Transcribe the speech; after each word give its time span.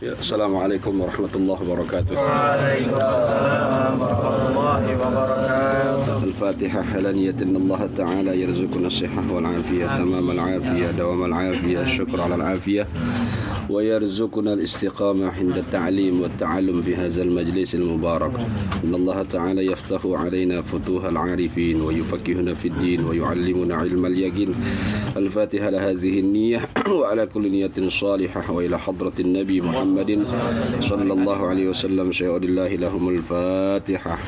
Ya, 0.00 0.16
Assalamualaikum 0.16 0.96
warahmatullahi 0.96 1.60
wabarakatuh. 1.60 2.16
وعليكم 2.16 2.96
السلام 2.96 3.94
ورحمة 4.00 4.40
الله 4.48 4.82
وبركاته 4.96 6.24
الفاتحة 6.24 7.00
نية 7.12 7.36
أن 7.42 7.54
الله 7.56 7.80
تعالى 7.96 8.32
يرزقنا 8.40 8.86
الصحة 8.86 9.24
والعافية 9.32 9.86
تمام 10.00 10.26
العافية 10.30 10.86
دوام 10.96 11.24
العافية 11.24 11.78
الشكر 11.84 12.16
على 12.20 12.34
العافية 12.34 12.86
ويرزقنا 13.70 14.52
الاستقامة 14.52 15.30
عند 15.38 15.56
التعليم 15.58 16.20
والتعلم 16.20 16.82
في 16.82 16.96
هذا 16.96 17.22
المجلس 17.22 17.74
المبارك. 17.74 18.32
إن 18.84 18.94
الله 18.94 19.22
تعالى 19.22 19.66
يفتح 19.66 20.00
علينا 20.06 20.62
فتوح 20.62 21.04
العارفين 21.04 21.80
ويفكهنا 21.82 22.54
في 22.54 22.68
الدين 22.68 23.04
ويعلمنا 23.04 23.74
علم 23.74 24.06
اليقين. 24.06 24.54
الفاتحة 25.16 25.70
لهذه 25.70 26.20
النية 26.20 26.60
وعلى 27.00 27.26
كل 27.26 27.50
نية 27.50 27.88
صالحة 27.88 28.52
وإلى 28.52 28.78
حضرة 28.78 29.12
النبي 29.20 29.60
محمد 29.60 30.24
صلى 30.80 31.12
الله 31.12 31.46
عليه 31.46 31.68
وسلم. 31.68 32.12
شيء 32.12 32.38
لله 32.38 32.68
لهم 32.68 33.08
الفاتحة. 33.08 34.18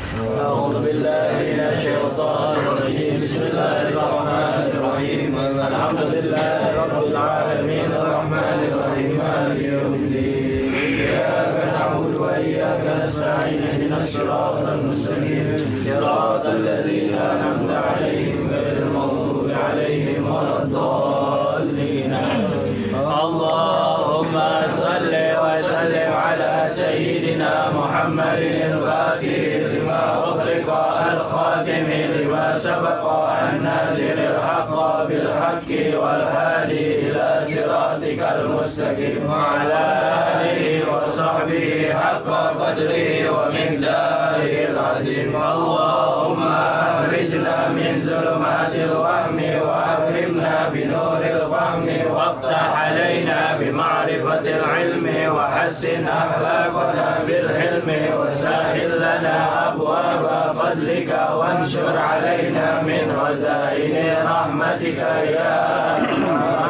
أعوذ 0.41 0.75
بالله 0.85 1.33
من 1.53 1.61
الشيطان 1.75 2.57
الرجيم. 2.67 3.25
بسم 3.25 3.43
الله 3.43 3.89
الرحمن 3.89 4.65
الرحيم. 4.75 5.31
الحمد 5.69 6.03
لله 6.15 6.61
رب 6.85 7.07
العالمين. 7.11 8.12
الصراط 14.13 14.69
المستقيم. 14.69 15.47
صراط 15.85 16.47
الذين 16.47 17.15
أنعمت 17.15 17.71
عليهم 17.71 18.51
غير 18.53 18.77
المغضوب 18.83 19.51
عليهم 19.51 20.35
ولا 20.35 20.63
الضالين. 20.63 22.13
اللهم 23.25 24.35
صل 24.77 25.13
وسلم 25.43 26.13
على 26.13 26.69
سيدنا 26.71 27.71
محمد 27.79 28.39
الفاتح 28.69 29.41
لما 29.73 30.03
أغلق 30.29 30.69
الخاتم 31.13 31.87
لما 32.15 32.59
سبق 32.59 33.05
الناصر 33.49 34.17
الحق 34.31 35.05
بالحق 35.09 35.71
والهادي 36.03 36.85
إلى 37.09 37.45
صراطك 37.45 38.21
المستقيم. 38.37 39.31
وعلى 39.31 39.83
آله 40.43 40.63
وصحبه 40.93 41.95
حق 42.01 42.29
قدره 42.61 43.22
العظيم 44.93 45.37
اللهم 45.37 46.43
أخرجنا 46.43 47.69
من 47.69 48.03
ظلمات 48.03 48.75
الوهم 48.75 49.39
وأكرمنا 49.63 50.69
بنور 50.75 51.21
الفهم 51.25 51.87
وافتح 52.15 52.63
علينا 52.85 53.57
بمعرفة 53.61 54.45
العلم 54.59 55.07
وحسن 55.37 56.09
أخلاقنا 56.09 57.19
بالحلم 57.27 57.89
وسهل 58.21 58.97
لنا 58.97 59.69
أبواب 59.73 60.55
فضلك 60.57 61.11
وانشر 61.37 61.97
علينا 61.99 62.83
من 62.83 63.17
خزائن 63.21 63.97
رحمتك 64.27 64.99
يا 65.37 65.53
أرحم 65.97 66.62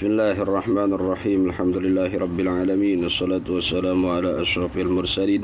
بسم 0.00 0.10
الله 0.10 0.42
الرحمن 0.42 0.92
الرحيم 0.92 1.46
الحمد 1.46 1.76
لله 1.76 2.18
رب 2.18 2.40
العالمين 2.40 3.04
والصلاة 3.04 3.44
والسلام 3.48 4.06
على 4.06 4.42
أشرف 4.42 4.76
المرسلين 4.76 5.42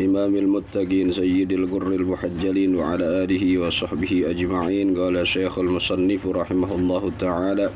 إمام 0.00 0.36
المتقين 0.36 1.12
سيد 1.12 1.52
الغر 1.52 1.86
المحجلين 1.86 2.76
وعلى 2.76 3.04
آله 3.04 3.58
وصحبه 3.58 4.30
أجمعين 4.30 4.98
قال 4.98 5.26
شيخ 5.28 5.58
المصنف 5.58 6.26
رحمه 6.26 6.74
الله 6.74 7.12
تعالى 7.18 7.70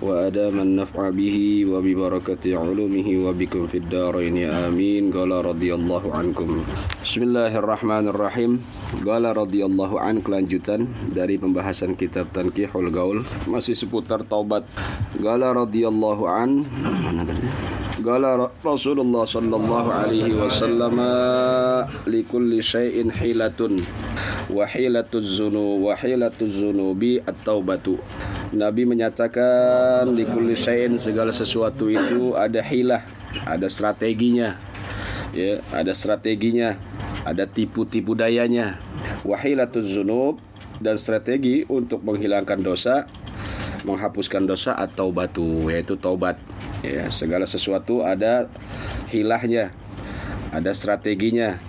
وأدام 0.00 0.56
النفع 0.60 1.10
به 1.12 1.36
وببركة 1.68 2.44
علومه 2.56 3.08
وبكم 3.28 3.62
في 3.66 3.78
الدارين 3.84 4.36
آمين 4.48 5.12
قال 5.12 5.28
رضي 5.28 5.70
الله 5.74 6.04
عنكم 6.14 6.48
بسم 7.04 7.22
الله 7.22 7.52
الرحمن 7.60 8.04
الرحيم 8.08 8.52
قال 9.04 9.24
رضي 9.36 9.60
الله 9.60 9.90
عنك 10.00 10.24
kelanjutan 10.24 10.86
dari 11.10 11.36
pembahasan 11.36 11.98
kitab 11.98 12.30
Tankihul 12.30 12.88
Gaul 12.94 13.26
masih 13.50 13.74
seputar 13.74 14.22
taubat 14.24 14.62
Qala 15.18 15.52
radhiyallahu 15.52 16.22
an 16.24 16.64
mana 17.02 17.26
tadi? 17.26 17.44
Qala 18.00 18.48
Rasulullah 18.64 19.28
sallallahu 19.28 19.88
alaihi 19.92 20.32
wasallam 20.32 20.96
likulli 22.08 22.64
syai'in 22.64 23.12
hilatun 23.12 23.76
wa 24.48 24.64
hilatuz 24.64 25.36
zunu 25.36 25.84
wa 25.84 25.92
hilatuz 25.92 26.62
zunubi 26.62 27.20
at-taubatu 27.20 28.00
Nabi 28.53 28.85
menyatakan 28.85 30.05
likulli 30.13 30.53
syai'in 30.53 31.01
segala 31.01 31.33
sesuatu 31.33 31.89
itu 31.89 32.37
ada 32.37 32.61
hilah, 32.61 33.01
ada 33.47 33.65
strateginya. 33.71 34.53
Ya, 35.33 35.59
ada 35.73 35.91
strateginya, 35.97 36.77
ada 37.25 37.49
tipu-tipu 37.49 38.13
dayanya. 38.13 38.77
Wahilatuz 39.25 39.89
zunub 39.89 40.37
dan 40.79 40.99
strategi 40.99 41.65
untuk 41.67 42.03
menghilangkan 42.03 42.61
dosa 42.61 43.07
menghapuskan 43.85 44.49
dosa 44.49 44.73
atau 44.73 45.13
batu 45.13 45.69
yaitu 45.69 45.93
taubat 45.95 46.41
ya 46.81 47.07
segala 47.13 47.45
sesuatu 47.45 48.01
ada 48.01 48.49
hilahnya 49.13 49.69
ada 50.49 50.73
strateginya 50.73 51.61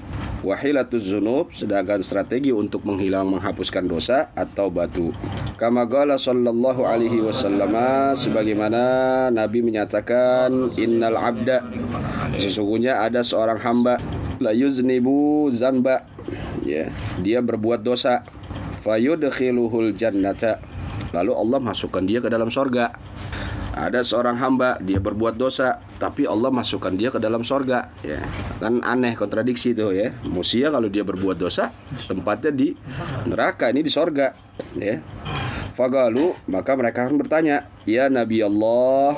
wahilatuz 0.46 1.10
zunub 1.10 1.50
sedangkan 1.50 2.06
strategi 2.06 2.54
untuk 2.54 2.86
menghilang 2.86 3.26
menghapuskan 3.26 3.90
dosa 3.90 4.30
atau 4.38 4.70
batu. 4.70 5.10
Kama 5.58 5.82
qala 5.90 6.14
sallallahu 6.14 6.86
alaihi 6.86 7.18
wasallam 7.18 7.74
sebagaimana 8.14 9.26
nabi 9.34 9.66
menyatakan 9.66 10.70
innal 10.78 11.18
abda 11.18 11.66
sesungguhnya 12.38 13.02
ada 13.02 13.26
seorang 13.26 13.58
hamba. 13.58 13.98
La 14.38 14.52
yuznibu 14.54 15.50
zanba 15.50 16.06
ya 16.62 16.86
dia 17.26 17.42
berbuat 17.42 17.82
dosa. 17.82 18.22
Fayudkhiluhul 18.86 19.98
jannata 19.98 20.62
lalu 21.10 21.34
Allah 21.34 21.58
masukkan 21.58 22.06
dia 22.06 22.22
ke 22.22 22.30
dalam 22.30 22.54
sorga 22.54 22.94
ada 23.76 24.00
seorang 24.00 24.40
hamba 24.40 24.80
dia 24.80 24.96
berbuat 24.96 25.36
dosa 25.36 25.76
tapi 26.00 26.24
Allah 26.24 26.48
masukkan 26.48 26.90
dia 26.96 27.12
ke 27.12 27.20
dalam 27.20 27.44
sorga. 27.44 27.92
Ya 28.00 28.24
kan 28.56 28.80
aneh 28.80 29.12
kontradiksi 29.12 29.76
itu 29.76 29.92
ya. 29.92 30.16
Musia 30.24 30.72
kalau 30.72 30.88
dia 30.88 31.04
berbuat 31.04 31.36
dosa 31.36 31.68
tempatnya 32.08 32.50
di 32.56 32.72
neraka 33.28 33.68
ini 33.68 33.84
di 33.84 33.92
sorga 33.92 34.32
ya. 34.80 35.04
Fagalu 35.76 36.32
maka 36.48 36.72
mereka 36.72 37.04
akan 37.04 37.20
bertanya 37.20 37.68
Ya 37.84 38.08
Nabi 38.08 38.40
Allah 38.40 39.12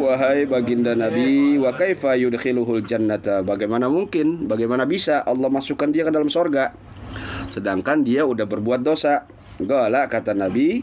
Wahai 0.00 0.48
baginda 0.48 0.96
Nabi 0.96 1.60
Wa 1.60 1.76
kaifa 1.76 2.16
yudkhiluhul 2.16 2.80
jannata? 2.88 3.44
Bagaimana 3.44 3.92
mungkin 3.92 4.48
Bagaimana 4.48 4.88
bisa 4.88 5.20
Allah 5.20 5.52
masukkan 5.52 5.92
dia 5.92 6.08
ke 6.08 6.12
dalam 6.16 6.32
sorga 6.32 6.72
Sedangkan 7.52 8.00
dia 8.00 8.24
udah 8.24 8.48
berbuat 8.48 8.80
dosa. 8.80 9.28
Gala 9.60 10.08
kata 10.08 10.32
Nabi 10.32 10.80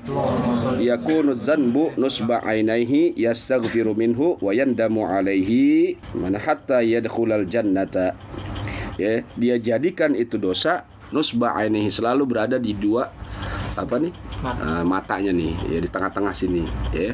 yakunu 0.78 1.34
zanbu 1.34 1.90
nusba 1.98 2.46
ainaihi 2.46 3.18
yastaghfiru 3.18 3.98
minhu 3.98 4.38
wa 4.40 4.54
yandamu 4.54 5.10
alaihi 5.10 5.98
mana 6.14 6.38
hatta 6.38 6.86
yadkhulal 6.86 7.50
jannata. 7.50 8.14
Ya 9.02 9.26
dia 9.36 9.58
jadikan 9.58 10.14
itu 10.14 10.38
dosa 10.38 10.86
nusba 11.10 11.58
ainihi 11.58 11.90
selalu 11.90 12.30
berada 12.30 12.62
di 12.62 12.78
dua 12.78 13.10
apa 13.74 13.96
nih? 13.98 14.14
Uh, 14.40 14.86
matanya 14.88 15.36
nih 15.36 15.52
ya 15.68 15.80
di 15.82 15.90
tengah-tengah 15.90 16.32
sini 16.38 16.64
ya. 16.94 17.12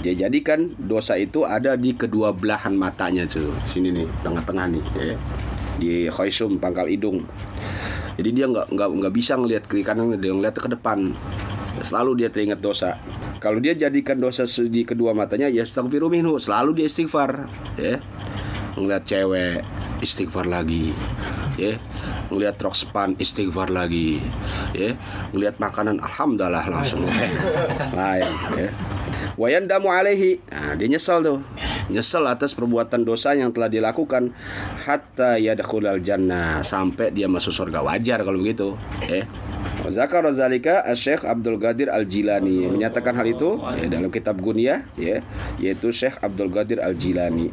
Dia 0.00 0.14
jadikan 0.24 0.72
dosa 0.78 1.18
itu 1.18 1.42
ada 1.42 1.74
di 1.74 1.92
kedua 1.98 2.30
belahan 2.32 2.78
matanya 2.78 3.26
tuh 3.26 3.50
sini 3.66 3.92
nih 3.92 4.06
tengah-tengah 4.22 4.66
nih 4.72 4.84
ya. 4.94 5.16
Di 5.74 5.92
khoisum 6.08 6.56
pangkal 6.62 6.86
hidung 6.86 7.26
jadi 8.14 8.30
dia 8.30 8.46
nggak 8.46 8.70
nggak 8.70 8.88
nggak 9.02 9.12
bisa 9.14 9.34
ngelihat 9.34 9.64
kiri 9.66 9.82
kanan 9.82 10.14
dia 10.14 10.30
ngeliat 10.30 10.54
ke 10.54 10.70
depan. 10.70 11.10
Selalu 11.82 12.24
dia 12.24 12.28
teringat 12.30 12.62
dosa. 12.62 12.94
Kalau 13.42 13.58
dia 13.58 13.74
jadikan 13.74 14.16
dosa 14.16 14.46
di 14.46 14.86
kedua 14.86 15.12
matanya 15.12 15.50
ya 15.50 15.66
astagfiru 15.66 16.06
minhu 16.06 16.38
selalu 16.38 16.82
dia 16.82 16.86
istighfar 16.86 17.50
ya. 17.74 17.98
Ngeliat 18.78 19.02
cewek 19.02 19.66
istighfar 19.98 20.46
lagi 20.46 20.94
ya. 21.58 21.74
Ngelihat 22.30 22.56
rok 22.62 22.78
sepan 22.78 23.18
istighfar 23.18 23.74
lagi 23.74 24.22
ya. 24.70 24.94
Ngelihat 25.34 25.58
makanan 25.58 25.98
alhamdulillah 25.98 26.64
langsung. 26.70 27.02
Nah 27.94 28.18
ya, 28.18 28.30
ya. 28.58 28.70
wayan 29.34 29.66
damu 29.66 29.90
alaihi. 29.90 30.38
Nah, 30.50 30.74
dia 30.78 30.86
nyesel 30.86 31.22
tuh 31.22 31.38
nyesel 31.88 32.24
atas 32.28 32.56
perbuatan 32.56 33.04
dosa 33.04 33.36
yang 33.36 33.52
telah 33.52 33.68
dilakukan. 33.68 34.32
Hatta 34.84 35.36
yadkhulal 35.40 36.00
jannah 36.00 36.64
sampai 36.64 37.12
dia 37.12 37.28
masuk 37.28 37.52
surga. 37.52 37.84
Wajar 37.84 38.22
kalau 38.24 38.40
begitu. 38.40 38.76
Ya 39.08 39.26
Zakar 39.84 40.24
Razalika 40.24 40.80
Syekh 40.96 41.28
Abdul 41.28 41.60
Qadir 41.60 41.92
Al-Jilani. 41.92 42.72
Menyatakan 42.72 43.12
hal 43.20 43.28
itu 43.28 43.60
ya, 43.60 43.86
dalam 43.92 44.08
kitab 44.08 44.40
Gunyah 44.40 44.80
ya 44.96 45.20
yaitu 45.60 45.92
Syekh 45.92 46.16
Abdul 46.24 46.48
Qadir 46.48 46.80
Al-Jilani. 46.80 47.52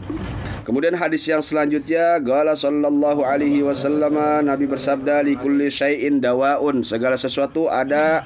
Kemudian 0.64 0.96
hadis 0.96 1.28
yang 1.28 1.44
selanjutnya 1.44 2.22
Gala 2.24 2.56
sallallahu 2.56 3.26
alaihi 3.26 3.66
wasallam 3.66 4.16
Nabi 4.48 4.70
bersabda 4.70 5.26
li 5.28 5.36
kulli 5.36 5.68
syai'in 5.68 6.24
dawaun. 6.24 6.88
Segala 6.88 7.20
sesuatu 7.20 7.68
ada 7.68 8.24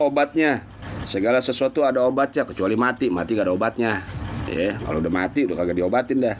obatnya. 0.00 0.64
Segala 1.04 1.42
sesuatu 1.42 1.84
ada 1.84 2.00
obatnya 2.06 2.48
kecuali 2.48 2.78
mati. 2.78 3.10
Mati 3.12 3.36
gak 3.36 3.50
ada 3.50 3.52
obatnya 3.52 4.21
Ya, 4.52 4.76
kalau 4.84 5.00
udah 5.00 5.12
mati 5.12 5.48
udah 5.48 5.56
kagak 5.56 5.80
diobatin 5.80 6.20
dah. 6.20 6.36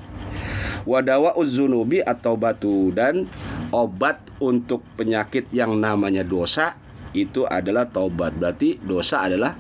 Wadawa 0.85 1.39
uzunubi 1.39 2.03
atau 2.03 2.35
batu 2.35 2.91
dan 2.91 3.25
obat 3.71 4.19
untuk 4.43 4.83
penyakit 4.99 5.47
yang 5.55 5.79
namanya 5.79 6.27
dosa 6.27 6.75
itu 7.15 7.47
adalah 7.47 7.87
taubat. 7.89 8.35
Berarti 8.37 8.83
dosa 8.83 9.23
adalah 9.25 9.55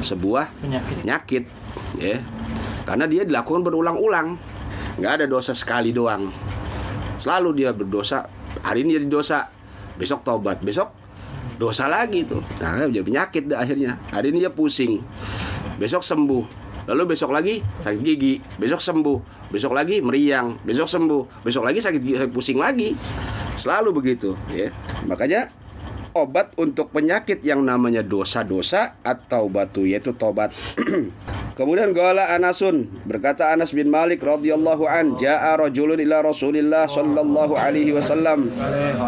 sebuah 0.00 0.46
Penyakit. 0.62 0.96
penyakit. 1.02 1.44
Ya 1.98 2.16
karena 2.86 3.06
dia 3.06 3.22
dilakukan 3.26 3.62
berulang-ulang. 3.62 4.38
Nggak 4.98 5.12
ada 5.22 5.26
dosa 5.26 5.52
sekali 5.52 5.90
doang. 5.90 6.30
Selalu 7.18 7.62
dia 7.64 7.70
berdosa 7.74 8.26
hari 8.62 8.86
ini 8.86 8.98
jadi 8.98 9.06
dosa 9.10 9.46
besok 9.98 10.22
tobat 10.24 10.62
besok 10.62 10.90
dosa 11.58 11.90
lagi 11.90 12.22
tuh. 12.22 12.42
Nah 12.62 12.86
jadi 12.86 13.02
penyakit 13.02 13.50
dah 13.50 13.62
akhirnya. 13.66 13.98
Hari 14.14 14.30
ini 14.30 14.46
dia 14.46 14.52
pusing 14.54 15.02
besok 15.82 16.06
sembuh 16.06 16.61
lalu 16.90 17.14
besok 17.14 17.30
lagi 17.30 17.62
sakit 17.82 18.00
gigi 18.02 18.38
besok 18.58 18.82
sembuh 18.82 19.18
besok 19.52 19.72
lagi 19.76 20.02
meriang 20.02 20.58
besok 20.66 20.88
sembuh 20.88 21.44
besok 21.46 21.62
lagi 21.66 21.78
sakit 21.78 22.00
gigi 22.02 22.16
pusing 22.30 22.58
lagi 22.58 22.94
selalu 23.58 23.94
begitu 23.94 24.34
ya 24.50 24.72
makanya 25.06 25.50
obat 26.12 26.52
untuk 26.60 26.92
penyakit 26.92 27.40
yang 27.40 27.64
namanya 27.64 28.04
dosa-dosa 28.04 29.00
atau 29.00 29.48
batu 29.48 29.88
yaitu 29.88 30.12
tobat. 30.12 30.52
Kemudian 31.52 31.92
gala 31.92 32.32
Anasun 32.32 32.88
berkata 33.04 33.52
Anas 33.52 33.76
bin 33.76 33.92
Malik 33.92 34.24
radhiyallahu 34.24 34.88
an 34.88 35.20
jaa 35.20 35.52
rajulun 35.60 36.00
ila 36.00 36.24
Rasulillah 36.24 36.88
sallallahu 36.88 37.52
alaihi 37.60 37.92
wasallam. 37.92 38.48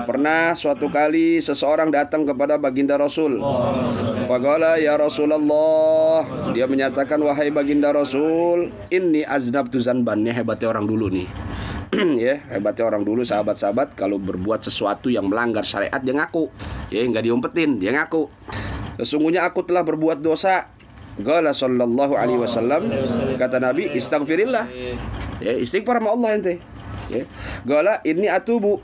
Pernah 0.04 0.52
suatu 0.52 0.92
kali 0.92 1.40
seseorang 1.40 1.88
datang 1.88 2.28
kepada 2.28 2.60
baginda 2.60 3.00
Rasul. 3.00 3.40
Faqala 4.28 4.76
ya 4.76 5.00
Rasulullah. 5.00 6.28
Dia 6.52 6.68
menyatakan 6.68 7.16
wahai 7.24 7.48
baginda 7.48 7.96
Rasul, 7.96 8.68
inni 8.92 9.24
aznabtu 9.24 9.80
zanban. 9.80 10.20
Ini 10.20 10.36
hebatnya 10.36 10.68
orang 10.68 10.84
dulu 10.84 11.08
nih. 11.08 11.28
ya 12.28 12.44
hebatnya 12.52 12.84
orang 12.92 13.08
dulu 13.08 13.22
sahabat-sahabat 13.24 13.96
kalau 13.96 14.18
berbuat 14.18 14.60
sesuatu 14.60 15.08
yang 15.08 15.30
melanggar 15.30 15.62
syariat 15.62 16.02
dia 16.02 16.14
ngaku 16.16 16.50
ya 16.90 17.06
nggak 17.06 17.22
diumpetin 17.22 17.78
dia 17.78 17.94
ngaku 17.94 18.26
sesungguhnya 18.98 19.46
aku 19.46 19.62
telah 19.62 19.86
berbuat 19.86 20.18
dosa 20.18 20.66
Gala 21.14 21.54
sallallahu 21.54 22.18
alaihi 22.18 22.42
wasallam 22.42 22.90
kata 23.38 23.62
Nabi 23.62 23.86
istighfirillah 23.94 24.66
ya 25.38 25.52
istighfar 25.54 26.02
sama 26.02 26.10
Allah 26.10 26.28
ente 26.34 26.54
ya. 27.12 27.22
Gala 27.62 28.02
ini 28.02 28.26
atubu. 28.26 28.82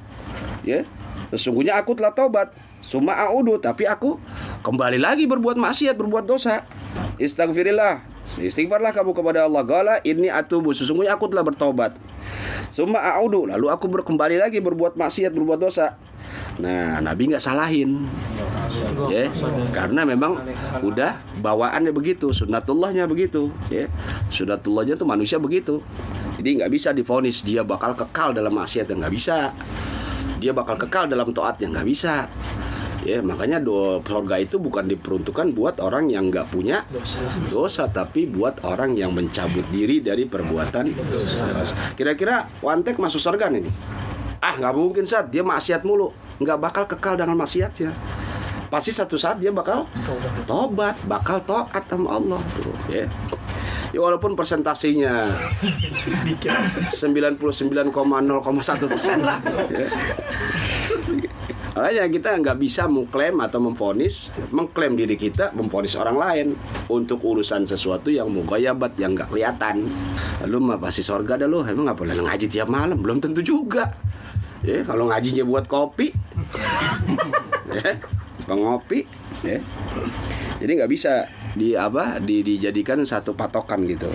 Ya. 0.62 0.86
Sesungguhnya 1.34 1.78
aku 1.78 1.98
telah 1.98 2.14
taubat. 2.14 2.54
Suma 2.80 3.14
audu 3.14 3.58
tapi 3.58 3.86
aku 3.86 4.18
kembali 4.66 4.98
lagi 4.98 5.26
berbuat 5.26 5.58
maksiat 5.58 5.94
berbuat 5.98 6.26
dosa. 6.26 6.62
Istighfirillah 7.18 8.02
istighfarlah 8.38 8.94
kamu 8.94 9.10
kepada 9.10 9.50
Allah. 9.50 9.62
Gala 9.66 9.94
ini 10.06 10.30
atubu. 10.30 10.70
Sesungguhnya 10.70 11.18
aku 11.18 11.26
telah 11.26 11.42
bertobat 11.42 11.98
Suma 12.70 13.02
a'udu 13.02 13.50
lalu 13.50 13.66
aku 13.66 13.90
berkembali 13.90 14.38
lagi 14.38 14.62
berbuat 14.62 14.94
maksiat 14.94 15.34
berbuat 15.34 15.58
dosa. 15.58 15.98
Nah, 16.62 17.02
Nabi 17.02 17.34
nggak 17.34 17.42
salahin. 17.42 18.06
Ya, 19.10 19.26
karena 19.74 20.06
memang 20.06 20.38
udah 20.84 21.18
bawaannya 21.42 21.90
begitu, 21.90 22.30
sunnatullahnya 22.30 23.10
begitu, 23.10 23.50
ya. 23.68 23.90
Sunnatullahnya 24.30 24.94
tuh 24.94 25.08
manusia 25.08 25.42
begitu. 25.42 25.82
Jadi 26.40 26.62
nggak 26.62 26.72
bisa 26.72 26.94
difonis 26.96 27.44
dia 27.44 27.60
bakal 27.60 27.92
kekal 27.92 28.32
dalam 28.32 28.56
maksiat 28.56 28.88
yang 28.88 29.04
nggak 29.04 29.14
bisa. 29.14 29.52
Dia 30.40 30.56
bakal 30.56 30.80
kekal 30.80 31.04
dalam 31.10 31.34
taat 31.36 31.60
yang 31.60 31.76
nggak 31.76 31.88
bisa. 31.88 32.24
Ya, 33.00 33.24
makanya 33.24 33.64
do 33.64 34.04
surga 34.04 34.44
itu 34.44 34.60
bukan 34.60 34.84
diperuntukkan 34.84 35.56
buat 35.56 35.80
orang 35.80 36.12
yang 36.12 36.28
nggak 36.28 36.52
punya 36.52 36.84
dosa, 37.48 37.88
tapi 37.88 38.28
buat 38.28 38.60
orang 38.60 38.92
yang 38.92 39.16
mencabut 39.16 39.64
diri 39.72 40.04
dari 40.04 40.28
perbuatan 40.28 40.92
dosa. 41.08 41.48
Kira-kira 41.96 42.44
Wantek 42.60 43.00
masuk 43.00 43.20
surga 43.20 43.48
nih? 43.48 43.64
Ah, 44.44 44.56
nggak 44.56 44.72
mungkin 44.76 45.04
saat 45.08 45.32
dia 45.32 45.40
maksiat 45.40 45.84
mulu, 45.84 46.12
nggak 46.40 46.58
bakal 46.60 46.84
kekal 46.88 47.16
dengan 47.16 47.40
maksiatnya. 47.40 47.92
Pasti 48.70 48.94
satu 48.94 49.18
saat 49.18 49.42
dia 49.42 49.50
bakal 49.50 49.82
tobat, 50.46 50.94
bakal 51.10 51.42
taat 51.42 51.84
sama 51.90 52.16
Allah 52.16 52.40
tuh, 52.54 52.70
ya. 52.86 53.04
Ya 53.90 53.98
walaupun 53.98 54.38
persentasenya 54.38 55.34
99,01 56.94 57.90
persen 58.86 59.18
lah. 59.26 59.42
ya. 59.74 59.90
Makanya 61.70 62.04
kita 62.10 62.30
nggak 62.38 62.58
bisa 62.58 62.86
mengklaim 62.90 63.38
atau 63.42 63.62
memfonis, 63.62 64.34
mengklaim 64.50 64.98
diri 64.98 65.14
kita, 65.14 65.54
memfonis 65.54 65.94
orang 65.94 66.18
lain 66.18 66.46
untuk 66.90 67.22
urusan 67.22 67.66
sesuatu 67.66 68.10
yang 68.10 68.30
mugayabat 68.30 68.98
yang 68.98 69.14
nggak 69.14 69.30
kelihatan. 69.30 69.86
Lu 70.50 70.58
mah 70.58 70.82
pasti 70.82 71.02
sorga 71.02 71.38
dah 71.38 71.46
lu, 71.46 71.62
emang 71.62 71.90
nggak 71.90 71.98
boleh 71.98 72.14
ngaji 72.20 72.46
tiap 72.50 72.66
malam, 72.66 72.98
belum 72.98 73.22
tentu 73.22 73.42
juga. 73.42 73.90
Ya, 74.60 74.84
kalau 74.84 75.08
ngajinya 75.08 75.40
buat 75.46 75.64
kopi, 75.64 76.12
ya, 77.72 77.96
pengopi, 78.50 79.06
ya. 79.46 79.62
Jadi 80.58 80.70
nggak 80.82 80.90
bisa 80.90 81.30
di 81.54 81.78
apa 81.78 82.18
di, 82.18 82.42
dijadikan 82.42 82.98
satu 83.06 83.38
patokan 83.38 83.86
gitu. 83.86 84.10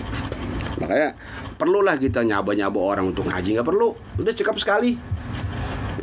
Makanya 0.83 1.15
perlulah 1.55 1.95
kita 1.95 2.27
nyaba-nyaba 2.27 2.75
orang 2.75 3.15
untuk 3.15 3.31
ngaji 3.31 3.55
nggak 3.55 3.67
perlu, 3.67 3.95
udah 4.19 4.33
cekap 4.35 4.59
sekali 4.59 4.99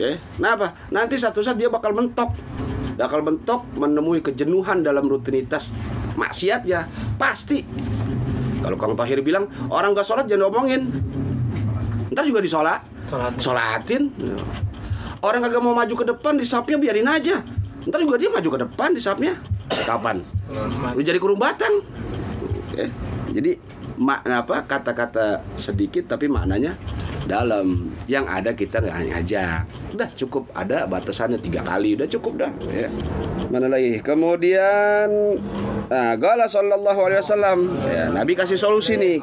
ya. 0.00 0.16
Kenapa? 0.36 0.72
Nanti 0.90 1.20
satu 1.20 1.44
saat 1.44 1.60
dia 1.60 1.68
bakal 1.68 1.92
mentok. 1.92 2.32
Bakal 2.96 3.24
mentok 3.24 3.64
menemui 3.76 4.20
kejenuhan 4.20 4.84
dalam 4.84 5.08
rutinitas 5.08 5.72
maksiat 6.16 6.64
ya 6.68 6.84
pasti. 7.16 7.64
Kalau 8.62 8.78
Kang 8.78 8.94
Tohir 8.94 9.24
bilang 9.26 9.48
orang 9.74 9.90
gak 9.96 10.06
sholat 10.06 10.24
jangan 10.30 10.52
omongin. 10.54 10.86
Ntar 12.12 12.28
juga 12.28 12.44
disolat, 12.44 12.84
Sholat. 13.08 13.32
sholatin. 13.40 14.12
Orang 15.24 15.40
kagak 15.42 15.62
mau 15.64 15.72
maju 15.72 15.94
ke 15.96 16.04
depan 16.04 16.36
di 16.36 16.44
sapnya 16.44 16.76
biarin 16.76 17.08
aja. 17.08 17.40
Ntar 17.88 17.98
juga 18.02 18.16
dia 18.20 18.30
maju 18.30 18.48
ke 18.48 18.58
depan 18.68 18.88
di 18.94 19.00
sapnya. 19.02 19.34
Kapan? 19.86 20.22
Lu 20.94 21.00
jadi 21.02 21.18
kurung 21.18 21.40
batang. 21.40 21.82
Ya. 22.76 22.86
Jadi 23.32 23.56
mak 24.00 24.24
apa 24.24 24.64
kata-kata 24.64 25.40
sedikit 25.56 26.08
tapi 26.08 26.28
maknanya 26.28 26.76
dalam. 27.26 27.90
Yang 28.10 28.24
ada 28.28 28.50
kita 28.52 28.76
nggak 28.82 28.98
ngajak 29.14 29.62
udah 29.92 30.08
cukup. 30.16 30.48
Ada 30.52 30.84
batasannya 30.86 31.38
tiga 31.40 31.64
kali. 31.64 31.96
Udah 31.96 32.08
cukup 32.08 32.46
dah. 32.46 32.52
Ya. 32.70 32.88
Mana 33.48 33.68
lagi? 33.68 34.00
Kemudian 34.00 35.08
nah, 35.88 36.14
Gala 36.16 36.46
sallallahu 36.48 37.00
alaihi 37.08 37.20
wasallam. 37.20 37.58
Ya, 37.88 38.08
Nabi 38.12 38.32
kasih 38.36 38.56
solusi 38.56 38.96
nih. 38.96 39.18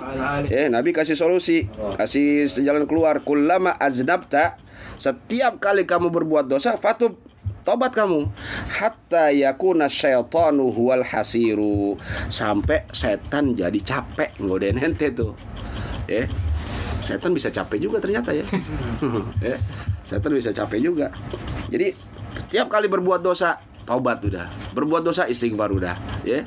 Ya 0.49 0.69
Nabi 0.69 0.93
kasih 0.93 1.15
solusi. 1.17 1.69
Kasih 1.97 2.49
jalan 2.61 2.89
keluar. 2.89 3.21
Kullama 3.21 3.77
aznabta. 3.77 4.57
Setiap 4.99 5.63
kali 5.63 5.87
kamu 5.87 6.11
berbuat 6.11 6.51
dosa 6.51 6.75
fatub 6.75 7.15
tobat 7.63 7.95
kamu. 7.95 8.27
Hatta 8.69 9.31
yakuna 9.33 9.91
syaitanu 9.91 10.71
huwal 10.71 11.03
hasiru. 11.05 11.99
Sampai 12.31 12.85
setan 12.91 13.55
jadi 13.55 13.79
capek 13.81 14.39
ngodain 14.41 14.79
ente 14.79 15.11
tuh. 15.11 15.35
Ya 16.09 16.25
setan 16.99 17.31
bisa 17.31 17.49
capek 17.49 17.79
juga 17.79 17.97
ternyata 18.03 18.35
ya. 18.35 18.45
ya 19.39 19.55
setan 20.09 20.31
bisa 20.35 20.51
capek 20.51 20.79
juga. 20.83 21.07
Jadi 21.71 21.95
setiap 22.45 22.67
kali 22.71 22.91
berbuat 22.91 23.23
dosa 23.23 23.59
taubat 23.87 24.21
udah. 24.23 24.47
Berbuat 24.75 25.01
dosa 25.01 25.25
istighfar 25.25 25.71
udah 25.71 25.95
ya. 26.27 26.43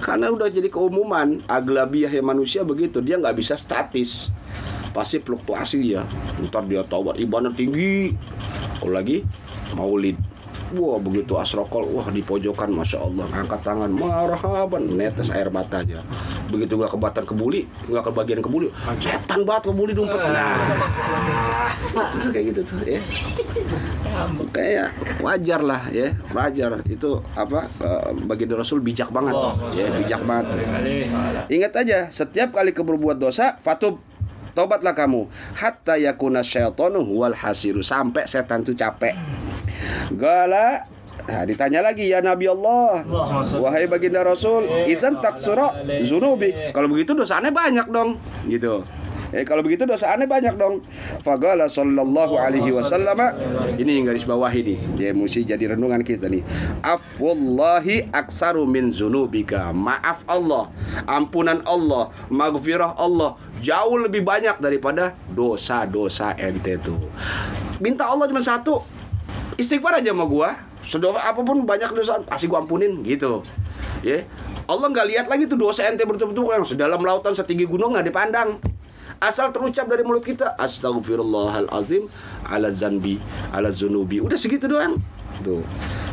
Karena 0.00 0.30
udah 0.30 0.48
jadi 0.52 0.68
keumuman 0.68 1.42
aglabiah 1.48 2.12
ya 2.12 2.22
manusia 2.22 2.62
begitu 2.62 3.00
dia 3.00 3.18
nggak 3.18 3.36
bisa 3.36 3.56
statis. 3.58 4.30
Pasti 4.92 5.20
fluktuasi 5.20 5.96
ya. 5.96 6.04
Ntar 6.40 6.68
dia 6.68 6.84
taubat 6.84 7.20
ibadah 7.20 7.52
tinggi. 7.52 8.12
Kalau 8.80 8.92
lagi 8.92 9.24
maulid 9.74 10.16
Wah 10.74 10.98
begitu 10.98 11.38
asrokol 11.38 11.86
Wah 11.94 12.10
di 12.10 12.26
pojokan 12.26 12.74
Masya 12.74 12.98
Allah. 12.98 13.26
Angkat 13.30 13.60
tangan 13.62 13.90
Marhaban. 13.94 14.98
Netes 14.98 15.30
air 15.30 15.46
matanya. 15.54 16.02
Begitu 16.50 16.74
gak 16.78 16.94
kebatan 16.94 17.22
kebuli 17.26 17.66
Gak 17.86 18.06
kebagian 18.10 18.40
kebuli 18.42 18.70
Setan 18.98 19.42
banget 19.46 19.70
kebuli 19.70 19.92
dompet 19.94 20.18
Nah 20.30 20.58
Itu 22.10 22.16
tuh 22.22 22.30
kayak 22.34 22.44
gitu 22.54 22.60
tuh 22.66 22.78
ya. 22.86 23.00
Kayak 24.50 24.88
wajar 25.20 25.60
lah 25.60 25.82
ya. 25.92 26.08
Wajar. 26.32 26.80
Itu 26.88 27.20
apa 27.36 27.66
eh, 27.82 28.10
Baginda 28.26 28.56
Rasul 28.58 28.82
bijak 28.82 29.10
banget 29.14 29.34
Ya 29.74 29.90
bijak 29.94 30.22
banget. 30.26 30.54
Ingat 31.50 31.72
aja 31.78 31.98
Setiap 32.10 32.54
kali 32.54 32.74
keberbuat 32.74 33.18
dosa 33.18 33.58
Fatub 33.62 33.98
Tobatlah 34.56 34.96
kamu 34.96 35.28
Hatta 35.60 36.00
yakuna 36.00 36.40
syaitanu 36.40 37.04
wal 37.04 37.36
hasiru 37.36 37.84
Sampai 37.84 38.24
setan 38.24 38.64
tuh 38.64 38.72
capek 38.72 39.12
Gala 40.16 40.88
Nah, 41.26 41.42
ditanya 41.42 41.82
lagi 41.82 42.06
ya 42.06 42.22
Nabi 42.22 42.46
Allah 42.46 43.02
Wahai 43.58 43.90
baginda 43.90 44.22
Rasul 44.22 44.86
Izan 44.86 45.18
taksura 45.18 45.74
zunubi 46.06 46.54
Kalau 46.70 46.86
begitu 46.86 47.18
dosanya 47.18 47.50
banyak 47.50 47.90
dong 47.90 48.14
Gitu 48.46 48.86
Eh, 49.34 49.42
kalau 49.42 49.60
begitu 49.66 49.82
dosa 49.82 50.14
aneh 50.14 50.30
banyak 50.30 50.54
dong. 50.54 50.78
Fagala 51.26 51.66
sallallahu 51.66 52.38
alaihi 52.38 52.70
wasallam. 52.70 53.18
Ini 53.74 54.06
garis 54.06 54.22
bawah 54.22 54.50
ini. 54.54 54.78
Ya 54.94 55.10
mesti 55.10 55.42
jadi 55.42 55.74
renungan 55.74 56.06
kita 56.06 56.30
nih. 56.30 56.46
Afwallahi 56.86 58.14
aksaru 58.14 58.62
min 58.70 58.94
zunubika. 58.94 59.74
Maaf 59.74 60.22
Allah, 60.30 60.70
ampunan 61.10 61.58
Allah, 61.66 62.14
maghfirah 62.30 62.94
Allah 62.94 63.34
jauh 63.66 63.98
lebih 63.98 64.22
banyak 64.22 64.62
daripada 64.62 65.18
dosa-dosa 65.34 66.38
ente 66.38 66.78
tuh. 66.78 67.02
Minta 67.82 68.06
Allah 68.06 68.30
cuma 68.30 68.38
satu, 68.38 68.86
istighfar 69.58 69.98
aja 69.98 70.14
sama 70.14 70.30
gua. 70.30 70.54
Sudah 70.86 71.10
apa 71.18 71.42
pun 71.42 71.66
banyak 71.66 71.90
dosa, 71.98 72.22
pasti 72.22 72.46
gua 72.46 72.62
ampunin 72.62 73.02
gitu. 73.02 73.42
Ya. 74.06 74.22
Allah 74.70 74.86
nggak 74.90 75.06
lihat 75.10 75.26
lagi 75.26 75.50
tuh 75.50 75.58
dosa 75.58 75.82
ente 75.90 76.06
betul-betul 76.06 76.46
yang 76.54 76.62
sedalam 76.62 77.02
lautan 77.02 77.34
setinggi 77.34 77.66
gunung 77.66 77.98
nggak 77.98 78.06
dipandang. 78.06 78.62
Asal 79.16 79.48
terucap 79.48 79.88
dari 79.88 80.04
mulut 80.04 80.20
kita 80.20 80.60
Astagfirullahalazim 80.60 82.04
Ala 82.52 82.68
zanbi 82.68 83.16
Ala 83.48 83.72
zunubi 83.72 84.20
Udah 84.20 84.36
segitu 84.36 84.68
doang 84.68 85.00
Tuh 85.40 85.64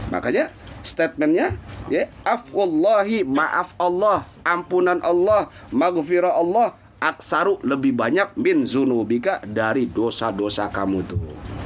Makanya 0.07 0.47
statementnya 0.83 1.55
ya 1.87 2.11
afwallahi 2.27 3.23
maaf 3.23 3.71
Allah 3.79 4.27
ampunan 4.43 4.99
Allah 4.99 5.47
maghfirah 5.71 6.35
Allah 6.35 6.75
aksaru 7.03 7.59
lebih 7.67 7.91
banyak 7.91 8.39
min 8.39 8.63
zunubika 8.63 9.43
dari 9.43 9.91
dosa-dosa 9.91 10.71
kamu 10.71 11.03
tuh. 11.03 11.19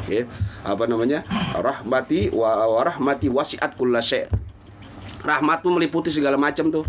Ya 0.09 0.25
apa 0.65 0.89
namanya? 0.89 1.21
Rahmati 1.53 2.33
wa, 2.33 2.65
rahmati 2.81 3.29
wasiat 3.29 3.77
kullasy 3.77 4.47
rahmatmu 5.27 5.75
meliputi 5.75 6.07
segala 6.07 6.39
macam 6.39 6.71
tuh. 6.71 6.87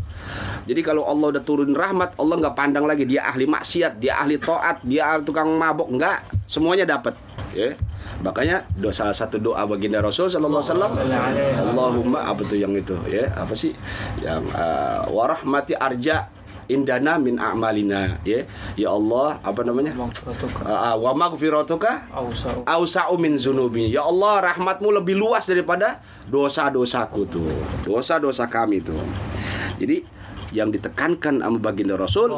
Jadi 0.68 0.80
kalau 0.84 1.02
Allah 1.08 1.34
udah 1.34 1.42
turun 1.42 1.74
rahmat 1.74 2.14
Allah 2.20 2.36
nggak 2.38 2.54
pandang 2.54 2.84
lagi. 2.86 3.08
Dia 3.08 3.26
ahli 3.26 3.48
maksiat 3.48 3.98
dia 3.98 4.20
ahli 4.22 4.38
toat 4.38 4.84
dia 4.86 5.10
ahli 5.10 5.26
tukang 5.26 5.50
mabok. 5.58 5.90
Nggak. 5.90 6.46
Semuanya 6.46 6.86
dapat. 6.86 7.18
Ya 7.52 7.74
makanya 8.18 8.66
doa 8.74 8.90
salah 8.90 9.14
satu 9.14 9.38
doa 9.38 9.62
baginda 9.62 10.02
Rasul 10.02 10.26
sallallahu 10.26 10.58
alaihi 10.58 10.74
wasallam 10.74 10.92
Allahumma 11.70 12.18
apa 12.26 12.42
tuh 12.46 12.58
yang 12.58 12.74
itu? 12.74 12.94
Ya 13.10 13.30
apa 13.34 13.54
sih? 13.54 13.72
Yang 14.22 14.42
uh, 14.54 15.06
warahmati 15.14 15.78
arja 15.78 16.26
indana 16.68 17.16
min 17.16 17.40
a'malina 17.40 18.20
ya. 18.22 18.44
Ya 18.76 18.88
Allah 18.92 19.40
apa 19.42 19.60
namanya? 19.64 19.96
Uh, 19.96 20.96
wa 21.00 21.12
maghfiratuka 21.16 22.12
Ausau. 22.68 23.16
min 23.16 23.34
zunubi. 23.34 23.88
Ya 23.88 24.04
Allah 24.04 24.54
rahmatmu 24.54 24.88
lebih 25.00 25.16
luas 25.16 25.48
daripada 25.48 26.00
dosa-dosaku 26.28 27.20
tuh 27.26 27.48
dosa-dosa 27.88 28.44
kami 28.52 28.84
tuh 28.84 29.00
jadi 29.80 30.04
yang 30.48 30.72
ditekankan 30.72 31.44
sama 31.44 31.58
baginda 31.60 31.96
Rasul 31.96 32.32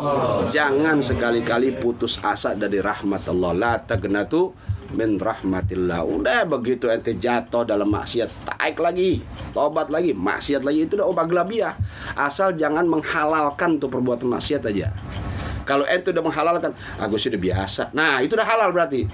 jangan 0.51 0.99
sekali-kali 0.99 1.79
putus 1.79 2.19
asa 2.23 2.59
dari 2.59 2.83
rahmat 2.83 3.23
Allah. 3.31 3.53
La 3.55 3.73
tagnatu 3.79 4.51
min 4.95 5.19
rahmatillah. 5.19 6.03
Udah 6.03 6.47
begitu 6.47 6.91
ente 6.91 7.15
jatuh 7.15 7.63
dalam 7.63 7.91
maksiat 7.91 8.31
taik 8.47 8.83
lagi 8.83 9.23
tobat 9.51 9.91
lagi 9.91 10.15
maksiat 10.15 10.63
lagi 10.63 10.87
itu 10.87 10.99
udah 10.99 11.07
obat 11.11 11.27
gelabiah. 11.31 11.75
Asal 12.19 12.55
jangan 12.59 12.87
menghalalkan 12.87 13.79
tuh 13.79 13.91
perbuatan 13.91 14.27
maksiat 14.31 14.63
aja. 14.67 14.91
Kalau 15.67 15.87
ente 15.87 16.11
udah 16.11 16.25
menghalalkan 16.25 16.75
aku 16.99 17.15
sudah 17.15 17.39
biasa. 17.39 17.95
Nah 17.95 18.19
itu 18.25 18.35
udah 18.35 18.47
halal 18.47 18.75
berarti. 18.75 19.07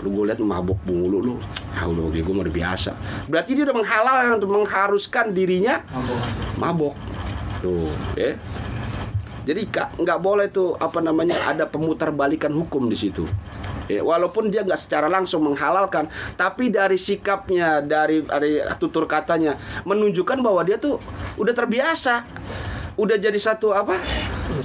Lu 0.00 0.12
gue 0.12 0.24
liat 0.32 0.40
mabuk 0.40 0.80
mulu 0.88 1.18
lu. 1.20 1.34
Ah 1.76 1.88
udah 1.88 2.08
gue 2.08 2.34
mau 2.34 2.44
udah 2.44 2.54
biasa. 2.54 2.92
Berarti 3.28 3.50
dia 3.56 3.64
udah 3.68 3.76
menghalalkan 3.76 4.30
untuk 4.40 4.52
mengharuskan 4.52 5.36
dirinya 5.36 5.80
mabok 6.56 6.96
tuh 7.60 7.88
ya. 8.16 8.32
Jadi 9.44 9.68
kak 9.68 10.00
nggak 10.00 10.18
boleh 10.24 10.48
tuh 10.48 10.72
apa 10.80 11.04
namanya 11.04 11.36
ada 11.44 11.68
pemutarbalikan 11.68 12.48
hukum 12.56 12.88
di 12.88 12.96
situ 12.96 13.28
Ya, 13.84 14.00
walaupun 14.00 14.48
dia 14.48 14.64
nggak 14.64 14.80
secara 14.80 15.12
langsung 15.12 15.44
menghalalkan, 15.44 16.08
tapi 16.40 16.72
dari 16.72 16.96
sikapnya, 16.96 17.84
dari 17.84 18.24
dari 18.24 18.64
tutur 18.80 19.04
katanya 19.04 19.60
menunjukkan 19.84 20.40
bahwa 20.40 20.64
dia 20.64 20.80
tuh 20.80 20.96
udah 21.36 21.52
terbiasa, 21.52 22.24
udah 22.96 23.16
jadi 23.20 23.36
satu 23.36 23.76
apa, 23.76 24.00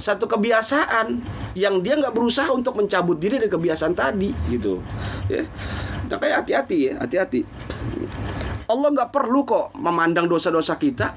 satu 0.00 0.24
kebiasaan 0.24 1.20
yang 1.52 1.84
dia 1.84 2.00
nggak 2.00 2.16
berusaha 2.16 2.48
untuk 2.48 2.80
mencabut 2.80 3.20
diri 3.20 3.36
dari 3.36 3.52
kebiasaan 3.52 3.92
tadi, 3.92 4.32
gitu. 4.48 4.80
Ya, 5.28 5.44
nah 6.08 6.16
kayak 6.16 6.48
hati-hati 6.48 6.78
ya, 6.88 6.92
hati-hati. 7.04 7.44
Allah 8.72 8.88
nggak 8.88 9.12
perlu 9.12 9.44
kok 9.44 9.76
memandang 9.76 10.32
dosa-dosa 10.32 10.80
kita, 10.80 11.12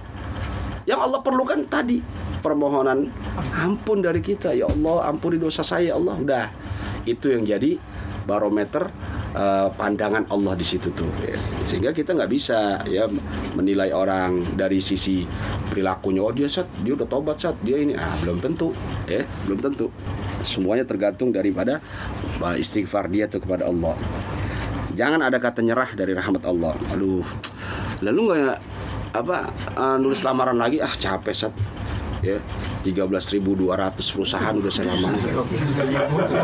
yang 0.83 0.99
Allah 0.99 1.23
perlukan 1.23 1.63
tadi 1.71 2.03
permohonan 2.43 3.07
ampun 3.63 4.03
dari 4.03 4.19
kita. 4.19 4.51
Ya 4.51 4.67
Allah 4.67 5.07
ampuni 5.07 5.39
dosa 5.39 5.63
saya 5.63 5.95
ya 5.95 5.95
Allah. 5.95 6.19
Udah 6.19 6.45
itu 7.07 7.31
yang 7.31 7.47
jadi 7.47 7.79
barometer 8.23 8.87
uh, 9.35 9.69
pandangan 9.75 10.27
Allah 10.31 10.53
di 10.55 10.65
situ 10.65 10.93
tuh 10.93 11.09
ya. 11.23 11.35
sehingga 11.63 11.91
kita 11.91 12.15
nggak 12.15 12.31
bisa 12.31 12.81
ya 12.87 13.09
menilai 13.57 13.91
orang 13.91 14.55
dari 14.55 14.79
sisi 14.79 15.25
perilakunya 15.69 16.21
oh 16.23 16.33
dia 16.33 16.47
sat 16.47 16.69
dia 16.81 16.93
udah 16.95 17.07
tobat 17.09 17.37
sat 17.41 17.57
dia 17.61 17.79
ini. 17.81 17.97
Ah 17.97 18.13
belum 18.23 18.39
tentu 18.39 18.71
ya 19.09 19.25
belum 19.49 19.59
tentu. 19.59 19.87
Semuanya 20.43 20.83
tergantung 20.83 21.31
daripada 21.31 21.79
uh, 22.43 22.55
istighfar 22.55 23.07
dia 23.07 23.31
tuh 23.31 23.43
kepada 23.43 23.67
Allah. 23.67 23.95
Jangan 24.93 25.25
ada 25.25 25.41
kata 25.41 25.65
nyerah 25.65 25.89
dari 25.97 26.13
rahmat 26.13 26.43
Allah. 26.45 26.75
Aduh 26.93 27.25
lalu 28.03 28.35
nggak 28.35 28.59
apa 29.13 29.37
uh, 29.77 29.97
nulis 30.01 30.25
lamaran 30.25 30.57
lagi? 30.57 30.81
Ah 30.81 30.91
capek 30.91 31.35
sat 31.35 31.53
ya. 32.23 32.39
13.200 32.83 33.39
perusahaan 33.95 34.53
udah 34.55 34.71
saya 34.71 34.91
lamarin 34.91 35.23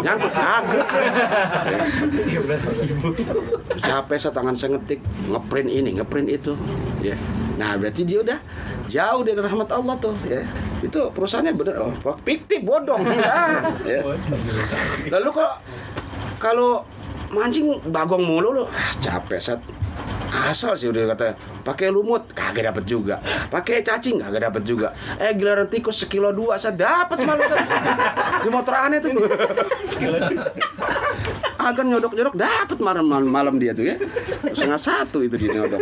nyangkut 0.03 0.33
kagak. 0.36 0.88
Capek 3.79 4.17
saya 4.19 4.33
tangan 4.36 4.55
saya 4.55 4.75
ngetik 4.75 5.00
ngeprint 5.27 5.69
ini 5.71 5.89
ngeprint 6.00 6.27
itu 6.31 6.53
ya. 7.03 7.15
Nah 7.59 7.75
berarti 7.75 8.07
dia 8.07 8.24
udah 8.24 8.39
jauh 8.88 9.21
dari 9.24 9.39
rahmat 9.39 9.69
Allah 9.71 9.95
tuh 10.00 10.15
ya. 10.27 10.43
Itu 10.79 11.12
perusahaannya 11.12 11.53
bener 11.55 11.75
oh 11.79 11.91
fiktif 12.24 12.63
bodong. 12.63 13.03
Nah, 13.03 13.67
ya. 13.83 14.00
lalu 15.12 15.29
kok 15.36 15.51
kalau 16.39 16.83
mancing 17.29 17.77
bagong 17.93 18.25
mulu 18.25 18.50
lu 18.55 18.63
ah, 18.65 18.91
capek 19.03 19.39
set 19.39 19.59
asal 20.29 20.77
sih 20.77 20.88
udah 20.89 21.13
kata 21.13 21.33
pakai 21.65 21.89
lumut 21.89 22.29
kagak 22.33 22.69
dapat 22.69 22.83
juga. 22.86 23.17
Pakai 23.50 23.81
cacing 23.81 24.21
kagak 24.21 24.50
dapat 24.50 24.62
juga. 24.65 24.93
Eh 25.17 25.33
giliran 25.33 25.65
tikus 25.69 26.05
sekilo 26.05 26.29
dua 26.31 26.62
saya 26.62 26.77
dapat 26.77 27.17
semalam 27.21 27.41
di 28.41 28.50
motor 28.50 28.74
aneh 28.77 29.00
tuh. 29.01 29.12
Akan 31.59 31.91
nyodok 31.91 32.15
nyodok 32.15 32.36
dapat 32.39 32.77
malam, 32.79 33.05
malam 33.05 33.29
malam 33.29 33.55
dia 33.59 33.75
tuh 33.75 33.89
ya. 33.89 33.95
Setengah 34.53 34.79
satu 34.79 35.25
itu 35.25 35.36
dia 35.36 35.59
nyodok. 35.59 35.81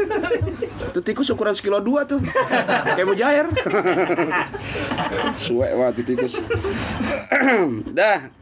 Itu 0.95 0.99
tikus 1.03 1.29
ukuran 1.29 1.53
sekilo 1.53 1.83
dua 1.83 2.07
tuh. 2.07 2.23
Kayak 2.95 3.07
mujair 3.07 3.45
suwe 5.35 5.67
waktu 5.75 6.01
tikus. 6.07 6.41
Dah. 7.91 8.33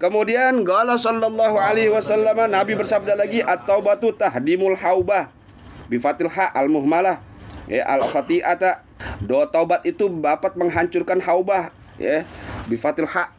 Kemudian 0.00 0.64
Gala 0.64 0.96
sallallahu 0.96 1.60
alaihi 1.60 1.92
wasallam 1.92 2.48
Nabi 2.48 2.72
bersabda 2.72 3.20
lagi 3.20 3.44
at-taubatu 3.44 4.16
tahdimul 4.16 4.72
haubah 4.72 5.28
bifatil 5.90 6.30
ha 6.30 6.54
al 6.54 6.70
muhmalah 6.70 7.18
ya 7.66 7.82
al 7.84 8.06
khati'ata 8.06 8.86
doa 9.24 9.48
taubat 9.50 9.82
itu 9.84 10.08
dapat 10.08 10.54
menghancurkan 10.56 11.20
haubah 11.24 11.72
ya. 12.00 12.24
Bifatil 12.66 13.08
ha. 13.10 13.32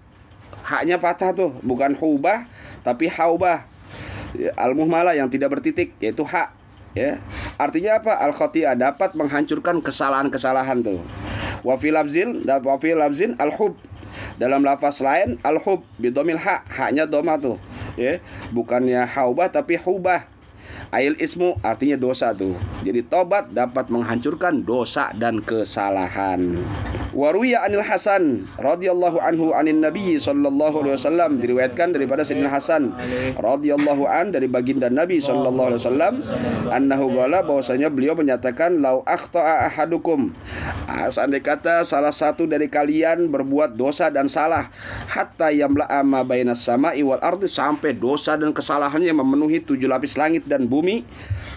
Haknya 0.61 1.01
fathah 1.01 1.33
tuh 1.33 1.57
bukan 1.65 1.97
hubah 1.97 2.45
tapi 2.85 3.09
haubah. 3.09 3.65
Ya, 4.31 4.55
al 4.55 4.71
muhmalah 4.77 5.11
yang 5.11 5.27
tidak 5.27 5.59
bertitik 5.59 5.91
yaitu 5.99 6.23
hak 6.23 6.53
ya. 6.95 7.19
Artinya 7.59 7.99
apa? 7.99 8.15
Al 8.15 8.31
khati'ah 8.31 8.77
dapat 8.77 9.17
menghancurkan 9.17 9.83
kesalahan-kesalahan 9.83 10.85
tuh. 10.85 11.01
Wa 11.65 11.75
fi 11.75 11.91
labzin 11.91 12.45
wa 12.45 12.77
fi 12.79 12.95
al 12.95 13.53
hub 13.57 13.75
dalam 14.39 14.63
lafaz 14.63 15.01
lain 15.03 15.37
al 15.43 15.59
hub 15.59 15.83
bidomil 15.99 16.39
ha. 16.39 16.63
Haknya 16.63 17.09
doma 17.09 17.41
tuh 17.41 17.57
ya. 17.99 18.21
Bukannya 18.55 19.03
haubah 19.03 19.51
tapi 19.51 19.75
hubah 19.81 20.23
Ail 20.91 21.15
ismu 21.23 21.55
artinya 21.63 21.95
dosa 21.95 22.35
tuh. 22.35 22.51
Jadi 22.83 23.07
tobat 23.07 23.47
dapat 23.47 23.87
menghancurkan 23.87 24.59
dosa 24.67 25.15
dan 25.15 25.39
kesalahan. 25.39 26.59
Waruya 27.11 27.67
anil 27.67 27.83
Hasan 27.83 28.47
radhiyallahu 28.55 29.19
anhu 29.19 29.51
anin 29.51 29.83
Nabi 29.83 30.15
sallallahu 30.15 30.79
alaihi 30.79 30.95
wasallam 30.95 31.43
diriwayatkan 31.43 31.91
daripada 31.91 32.23
Sayyidina 32.23 32.47
Hasan 32.47 32.95
radhiyallahu 33.35 34.07
an 34.07 34.31
dari 34.31 34.47
baginda 34.47 34.87
Nabi 34.87 35.19
sallallahu 35.19 35.75
alaihi 35.75 35.81
wasallam 35.83 36.13
annahu 36.71 37.11
qala 37.11 37.43
bahwasanya 37.43 37.91
beliau 37.91 38.15
menyatakan 38.15 38.79
lau 38.79 39.03
akhta'a 39.03 39.67
ahadukum. 39.67 40.31
Ah, 40.87 41.11
seandai 41.11 41.43
kata 41.43 41.83
salah 41.83 42.15
satu 42.15 42.47
dari 42.47 42.71
kalian 42.71 43.27
berbuat 43.27 43.75
dosa 43.75 44.07
dan 44.07 44.31
salah 44.31 44.71
hatta 45.11 45.51
yamla'a 45.51 46.07
ma 46.07 46.23
bainas 46.23 46.63
sama'i 46.63 47.03
wal 47.03 47.19
ardi 47.19 47.51
sampai 47.51 47.91
dosa 47.91 48.39
dan 48.39 48.55
kesalahannya 48.55 49.11
memenuhi 49.11 49.59
tujuh 49.59 49.91
lapis 49.91 50.15
langit 50.15 50.47
dan 50.47 50.63
bumi 50.71 51.03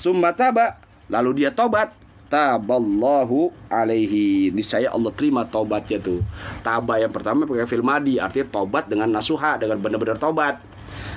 summa 0.02 0.34
taba 0.34 0.82
lalu 1.06 1.46
dia 1.46 1.54
tobat 1.54 2.03
taballahu 2.34 3.54
alaihi. 3.70 4.50
Niscaya 4.50 4.90
Allah 4.90 5.14
terima 5.14 5.46
tobatnya 5.46 6.02
tuh. 6.02 6.18
Taba 6.66 6.98
yang 6.98 7.14
pertama 7.14 7.46
pakai 7.46 7.70
fil 7.70 7.86
madi 7.86 8.18
artinya 8.18 8.50
tobat 8.50 8.90
dengan 8.90 9.06
nasuha 9.06 9.54
dengan 9.62 9.78
benar-benar 9.78 10.18
tobat 10.18 10.58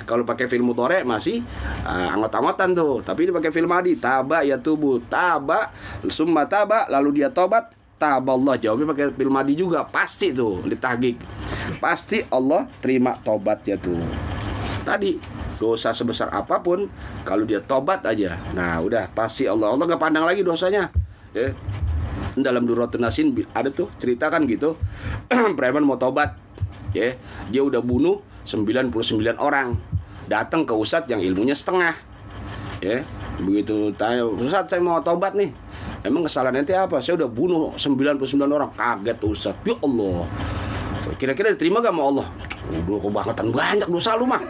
kalau 0.06 0.22
pakai 0.22 0.46
film 0.46 0.70
mutore 0.70 1.02
masih 1.02 1.42
uh, 1.82 2.14
angot-angotan 2.14 2.70
tuh. 2.70 3.02
Tapi 3.02 3.26
ini 3.26 3.32
pakai 3.34 3.50
film 3.50 3.66
madi 3.66 3.98
taba 3.98 4.46
ya 4.46 4.62
tubuh. 4.62 5.02
Taba 5.10 5.74
summa 6.06 6.46
taba 6.46 6.86
lalu 6.86 7.18
dia 7.18 7.34
tobat 7.34 7.74
taballah 7.98 8.54
jawabnya 8.54 8.94
pakai 8.94 9.06
fil 9.10 9.32
madi 9.34 9.58
juga. 9.58 9.82
Pasti 9.90 10.30
tuh 10.30 10.62
litahgik 10.70 11.18
pasti 11.82 12.22
Allah 12.30 12.70
terima 12.78 13.18
tobatnya 13.18 13.74
tuh. 13.74 13.98
Tadi 14.86 15.18
dosa 15.58 15.90
sebesar 15.90 16.30
apa 16.30 16.62
pun 16.62 16.86
kalau 17.26 17.42
dia 17.42 17.58
tobat 17.58 18.06
aja. 18.06 18.38
Nah 18.54 18.78
udah 18.78 19.10
pasti 19.10 19.50
Allah. 19.50 19.74
Allah 19.74 19.82
nggak 19.82 19.98
pandang 19.98 20.22
lagi 20.22 20.46
dosanya 20.46 21.07
ya 21.38 21.50
dalam 22.38 22.66
Duratun 22.66 23.02
Nasin 23.02 23.34
ada 23.54 23.70
tuh 23.70 23.90
cerita 23.98 24.30
kan 24.30 24.46
gitu. 24.46 24.78
Preman 25.58 25.86
mau 25.86 25.98
tobat 25.98 26.34
ya 26.94 27.14
dia 27.50 27.62
udah 27.62 27.82
bunuh 27.82 28.22
99 28.46 29.38
orang. 29.38 29.78
Datang 30.28 30.68
ke 30.68 30.74
ustadz 30.76 31.08
yang 31.08 31.24
ilmunya 31.24 31.56
setengah. 31.56 31.96
Ya 32.84 33.02
begitu 33.38 33.94
tanya 33.94 34.26
ustadz 34.26 34.70
saya 34.70 34.82
mau 34.82 35.00
tobat 35.00 35.34
nih. 35.34 35.50
Emang 36.06 36.22
kesalahan 36.22 36.62
ente 36.62 36.76
apa? 36.78 37.02
Saya 37.02 37.18
udah 37.24 37.30
bunuh 37.30 37.74
99 37.74 38.38
orang. 38.46 38.70
Kaget 38.76 39.18
ustadz. 39.24 39.64
Ya 39.66 39.74
Allah. 39.82 40.26
Kira-kira 41.18 41.50
diterima 41.56 41.80
gak 41.80 41.90
sama 41.90 42.02
Allah? 42.04 42.26
Udah 42.68 43.00
kebangetan 43.00 43.48
banyak 43.48 43.88
dosa 43.88 44.12
lu 44.14 44.28
mah. 44.28 44.44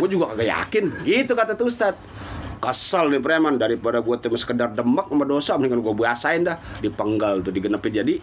Gue 0.00 0.08
juga 0.08 0.32
kagak 0.32 0.48
yakin. 0.48 0.84
Gitu 1.04 1.32
kata 1.36 1.54
tuh 1.54 1.68
ustadz 1.68 2.17
kesel 2.58 3.08
nih 3.08 3.22
preman. 3.22 3.56
Daripada 3.56 4.02
gue 4.02 4.16
cuma 4.18 4.36
sekedar 4.38 4.74
demek 4.74 5.06
sama 5.08 5.24
dosa 5.24 5.56
mendingan 5.56 5.80
gue 5.80 5.94
basain 5.94 6.42
dah. 6.44 6.58
Dipenggal 6.82 7.40
tuh 7.40 7.54
digenepin 7.54 7.92
jadi 8.04 8.14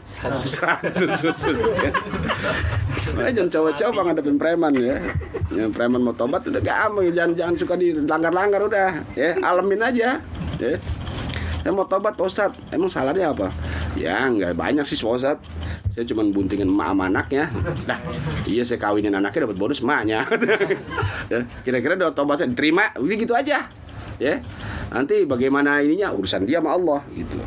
seratus. 0.44 1.04
Nah, 2.96 3.28
jangan 3.28 3.52
coba-coba 3.52 4.00
ngadepin 4.08 4.40
preman 4.40 4.72
ya. 4.80 4.96
Yang 5.52 5.72
preman 5.76 6.00
mau 6.00 6.16
tobat 6.16 6.48
udah 6.48 6.64
gampang. 6.64 7.12
Jangan 7.12 7.32
jangan 7.36 7.56
suka 7.60 7.76
dilanggar-langgar 7.76 8.62
udah. 8.64 8.90
Ya 9.20 9.36
alamin 9.44 9.84
aja. 9.84 10.20
Ya. 10.60 10.80
Saya 11.60 11.72
mau 11.76 11.84
tobat 11.84 12.16
Pak 12.16 12.24
Ustadz. 12.24 12.72
Emang 12.72 12.88
salahnya 12.88 13.36
apa? 13.36 13.52
Ya 14.00 14.24
nggak 14.32 14.56
banyak 14.56 14.86
sih 14.88 14.96
Pak 14.96 15.12
Ustadz. 15.12 15.44
Saya 15.92 16.04
cuma 16.08 16.28
buntingin 16.28 16.68
emak 16.68 16.92
sama 16.92 17.04
anaknya. 17.08 17.44
Dah 17.84 18.00
iya 18.48 18.64
saya 18.64 18.80
kawinin 18.80 19.16
anaknya 19.16 19.48
dapat 19.48 19.58
bonus 19.60 19.84
emaknya. 19.84 20.24
Ya, 21.26 21.42
kira-kira 21.66 21.98
udah 21.98 22.14
tobat 22.14 22.38
saya 22.38 22.54
terima? 22.54 22.94
Udah 23.02 23.16
gitu 23.18 23.34
aja 23.34 23.66
ya. 24.22 24.42
Nanti 24.92 25.24
bagaimana 25.28 25.82
ininya? 25.82 26.14
Urusan 26.16 26.48
dia 26.48 26.60
sama 26.62 26.76
Allah 26.76 27.02
gitu. 27.14 27.38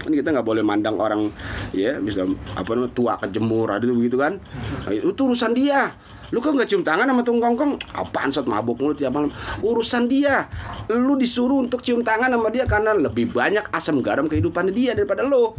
Kan 0.00 0.12
kita 0.16 0.32
nggak 0.32 0.46
boleh 0.46 0.64
mandang 0.64 0.96
orang 0.96 1.28
ya 1.76 2.00
bisa 2.00 2.24
apa 2.56 2.70
namanya 2.72 2.92
tua 2.96 3.14
kejemur 3.20 3.68
ada 3.68 3.84
begitu 3.84 4.16
kan? 4.16 4.40
Nah, 4.86 4.92
itu 4.92 5.20
urusan 5.20 5.52
dia. 5.52 5.92
Lu 6.30 6.38
kok 6.38 6.54
nggak 6.54 6.70
cium 6.70 6.86
tangan 6.86 7.10
sama 7.10 7.26
tukang 7.26 7.58
kongkong? 7.58 7.72
Apaan 7.90 8.30
sot? 8.30 8.46
Mabuk 8.46 8.78
mulu 8.78 8.94
tiap 8.94 9.10
malam. 9.10 9.34
Urusan 9.66 10.06
dia. 10.06 10.46
Lu 10.86 11.18
disuruh 11.18 11.58
untuk 11.58 11.82
cium 11.82 12.06
tangan 12.06 12.30
sama 12.30 12.48
dia 12.54 12.70
karena 12.70 12.94
lebih 12.94 13.34
banyak 13.34 13.66
asam 13.74 13.98
garam 13.98 14.30
kehidupan 14.30 14.70
dia 14.70 14.94
daripada 14.94 15.26
lu. 15.26 15.50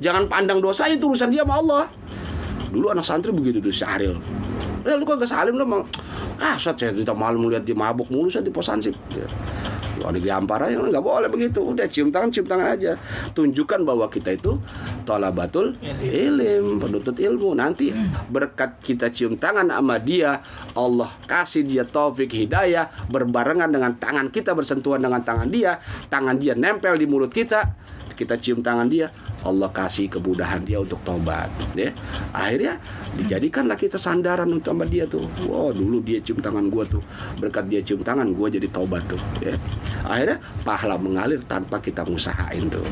Jangan 0.00 0.30
pandang 0.30 0.62
dosa 0.62 0.86
itu 0.86 1.10
urusan 1.10 1.34
dia 1.34 1.42
sama 1.42 1.58
Allah. 1.58 1.84
Dulu 2.70 2.86
anak 2.94 3.02
santri 3.02 3.34
begitu 3.34 3.58
tuh 3.58 3.74
Syahril 3.74 4.14
eh 4.84 4.94
lu 4.96 5.04
kok 5.04 5.20
gak 5.20 5.28
salim 5.28 5.56
lu 5.56 5.64
ah 6.40 6.56
saat 6.56 6.80
saya 6.80 6.96
tidak 6.96 7.14
malam 7.14 7.46
lihat 7.46 7.68
dia 7.68 7.76
mabuk 7.76 8.08
mulu 8.08 8.32
saya 8.32 8.42
di 8.42 8.52
pos 8.52 8.72
ansip 8.72 8.96
ya. 9.12 9.28
Lu 10.00 10.08
ada 10.08 10.16
gampar 10.16 10.64
aja 10.64 10.80
nggak 10.80 11.04
boleh 11.04 11.28
begitu. 11.28 11.60
Udah 11.60 11.84
cium 11.84 12.08
tangan 12.08 12.32
cium 12.32 12.48
tangan 12.48 12.72
aja. 12.72 12.96
Tunjukkan 13.36 13.84
bahwa 13.84 14.08
kita 14.08 14.32
itu 14.32 14.56
tolabatul 15.04 15.76
ilim 16.00 16.80
penuntut 16.80 17.20
ilmu. 17.20 17.52
Nanti 17.52 17.92
berkat 18.32 18.80
kita 18.80 19.12
cium 19.12 19.36
tangan 19.36 19.68
sama 19.68 20.00
dia 20.00 20.40
Allah 20.72 21.12
kasih 21.28 21.68
dia 21.68 21.84
taufik 21.84 22.32
hidayah 22.32 22.88
berbarengan 23.12 23.68
dengan 23.68 23.92
tangan 24.00 24.32
kita 24.32 24.56
bersentuhan 24.56 25.04
dengan 25.04 25.20
tangan 25.20 25.52
dia 25.52 25.76
tangan 26.08 26.40
dia 26.40 26.56
nempel 26.56 26.96
di 26.96 27.04
mulut 27.04 27.28
kita 27.28 27.68
kita 28.16 28.36
cium 28.36 28.60
tangan 28.60 28.88
dia 28.88 29.08
Allah 29.40 29.72
kasih 29.72 30.12
kemudahan 30.12 30.60
dia 30.64 30.80
untuk 30.80 31.00
tobat 31.00 31.48
ya. 31.72 31.92
Akhirnya 32.36 32.76
dijadikanlah 33.16 33.76
kita 33.80 33.96
sandaran 33.96 34.48
untuk 34.52 34.72
sama 34.72 34.84
dia 34.84 35.08
tuh. 35.08 35.24
Wow 35.48 35.72
dulu 35.72 36.04
dia 36.04 36.20
cium 36.20 36.44
tangan 36.44 36.68
gua 36.68 36.84
tuh 36.84 37.00
berkat 37.40 37.68
dia 37.72 37.80
cium 37.80 38.04
tangan 38.04 38.28
gua 38.36 38.52
jadi 38.52 38.68
tobat 38.68 39.00
tuh 39.08 39.20
ya. 39.40 39.56
Akhirnya 40.04 40.38
pahala 40.64 41.00
mengalir 41.00 41.40
tanpa 41.48 41.80
kita 41.80 42.04
ngusahain 42.04 42.68
tuh 42.68 42.84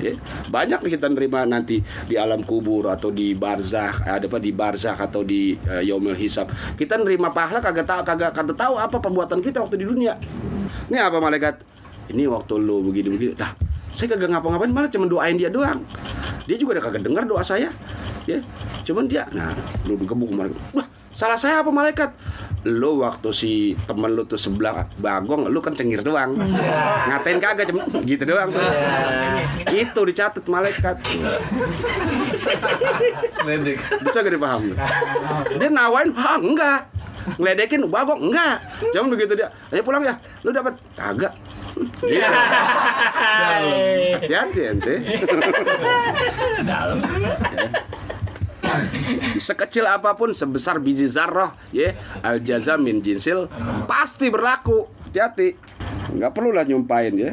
ya. 0.00 0.16
Banyak 0.48 0.88
kita 0.88 1.12
nerima 1.12 1.44
nanti 1.44 1.84
di 2.08 2.16
alam 2.16 2.40
kubur 2.44 2.88
atau 2.88 3.12
di 3.12 3.36
barzakh 3.36 4.08
ada 4.08 4.24
apa 4.24 4.38
di 4.40 4.50
barzakh 4.56 4.96
atau 4.96 5.20
di 5.20 5.52
uh, 5.68 5.84
yaumil 5.84 6.16
hisab. 6.16 6.48
Kita 6.80 6.96
nerima 6.96 7.28
pahala 7.28 7.60
kagak 7.60 7.84
tahu 7.84 8.00
kagak 8.08 8.32
kagak 8.32 8.56
tahu 8.56 8.74
apa 8.80 8.96
perbuatan 8.96 9.44
kita 9.44 9.60
waktu 9.60 9.80
di 9.80 9.86
dunia. 9.88 10.16
Ini 10.88 11.00
apa 11.00 11.20
malaikat? 11.20 11.60
Ini 12.12 12.28
waktu 12.28 12.60
lu 12.60 12.84
begini 12.84 13.08
begini 13.16 13.32
dah 13.32 13.63
saya 13.94 14.10
kagak 14.10 14.34
ngapa-ngapain 14.34 14.74
malah 14.74 14.90
cuma 14.90 15.06
doain 15.06 15.38
dia 15.38 15.48
doang. 15.48 15.80
Dia 16.50 16.58
juga 16.58 16.76
udah 16.76 16.84
kagak 16.90 17.02
dengar 17.06 17.24
doa 17.24 17.40
saya. 17.46 17.70
Ya 18.28 18.42
cuman 18.84 19.08
dia 19.08 19.24
nah 19.32 19.54
lu 19.88 19.96
digebuk 19.96 20.28
malaikat. 20.34 20.60
Wah 20.76 20.84
salah 21.14 21.38
saya 21.38 21.62
apa 21.62 21.70
malaikat? 21.72 22.10
Lu 22.64 23.04
waktu 23.04 23.28
si 23.36 23.76
temen 23.84 24.16
lu 24.16 24.24
tuh 24.24 24.40
sebelah 24.40 24.88
bagong 24.96 25.52
lu 25.52 25.60
kan 25.60 25.76
cengir 25.76 26.00
doang. 26.00 26.36
Ngatain 27.08 27.38
kagak 27.38 27.68
cuma 27.68 27.84
gitu 28.04 28.24
doang 28.24 28.50
tuh. 28.52 28.64
Itu 29.72 30.00
dicatat 30.04 30.44
malaikat. 30.48 30.96
Bisa 34.00 34.24
gak 34.24 34.32
dipaham? 34.32 34.72
Dia 35.60 35.68
nawain 35.68 36.10
ha 36.16 36.40
enggak. 36.40 36.80
Ngeledekin 37.36 37.84
bagong 37.88 38.32
enggak. 38.32 38.64
Cuman 38.92 39.12
begitu 39.12 39.36
dia 39.36 39.52
ayo 39.72 39.84
pulang 39.84 40.00
ya. 40.00 40.16
Lu 40.40 40.48
dapat 40.52 40.76
kagak 40.96 41.36
gitu 41.74 42.30
hati-hati 44.14 44.60
ente. 44.70 44.94
Sekecil 49.38 49.86
apa 49.86 50.14
pun 50.18 50.34
sebesar 50.34 50.82
biji 50.82 51.06
zarrah 51.06 51.54
ya 51.70 51.94
al 52.22 52.42
jaza 52.42 52.78
min 52.78 53.02
jinsil 53.02 53.50
pasti 53.86 54.30
berlaku. 54.30 54.86
Hati-hati. 55.10 55.54
Nggak 56.14 56.30
perlu 56.30 56.50
lah 56.54 56.62
nyumpain 56.66 57.14
ya. 57.14 57.32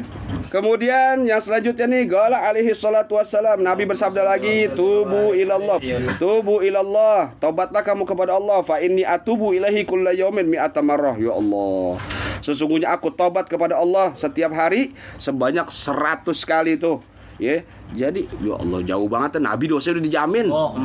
Kemudian 0.50 1.24
yang 1.24 1.40
selanjutnya 1.40 1.86
nih 1.88 2.04
gala 2.10 2.44
alaihi 2.44 2.74
salatu 2.74 3.16
wassalam. 3.16 3.62
Nabi 3.62 3.86
bersabda 3.86 4.26
lagi 4.26 4.68
tubu 4.74 5.32
ilallah. 5.32 5.78
Tubu 6.18 6.60
ilallah. 6.60 7.30
Tobatlah 7.38 7.82
kamu 7.82 8.04
kepada 8.04 8.36
Allah. 8.36 8.60
Fa 8.66 8.82
inni 8.82 9.06
atubu 9.06 9.54
ilahi 9.54 9.86
kulla 9.86 10.12
yaumin 10.12 10.50
mi'ata 10.50 10.82
marrah. 10.82 11.14
Ya 11.16 11.32
Allah 11.32 11.98
sesungguhnya 12.42 12.92
aku 12.92 13.14
tobat 13.14 13.48
kepada 13.48 13.78
Allah 13.78 14.12
setiap 14.12 14.52
hari 14.52 14.92
sebanyak 15.16 15.64
100 15.70 16.26
kali 16.44 16.76
tuh. 16.76 17.00
Ya 17.40 17.64
jadi 17.92 18.24
ya 18.40 18.54
Allah 18.56 18.80
jauh 18.84 19.08
banget 19.08 19.40
Nabi 19.40 19.68
dosa 19.68 19.92
udah 19.92 20.04
dijamin. 20.04 20.46
Oh, 20.52 20.76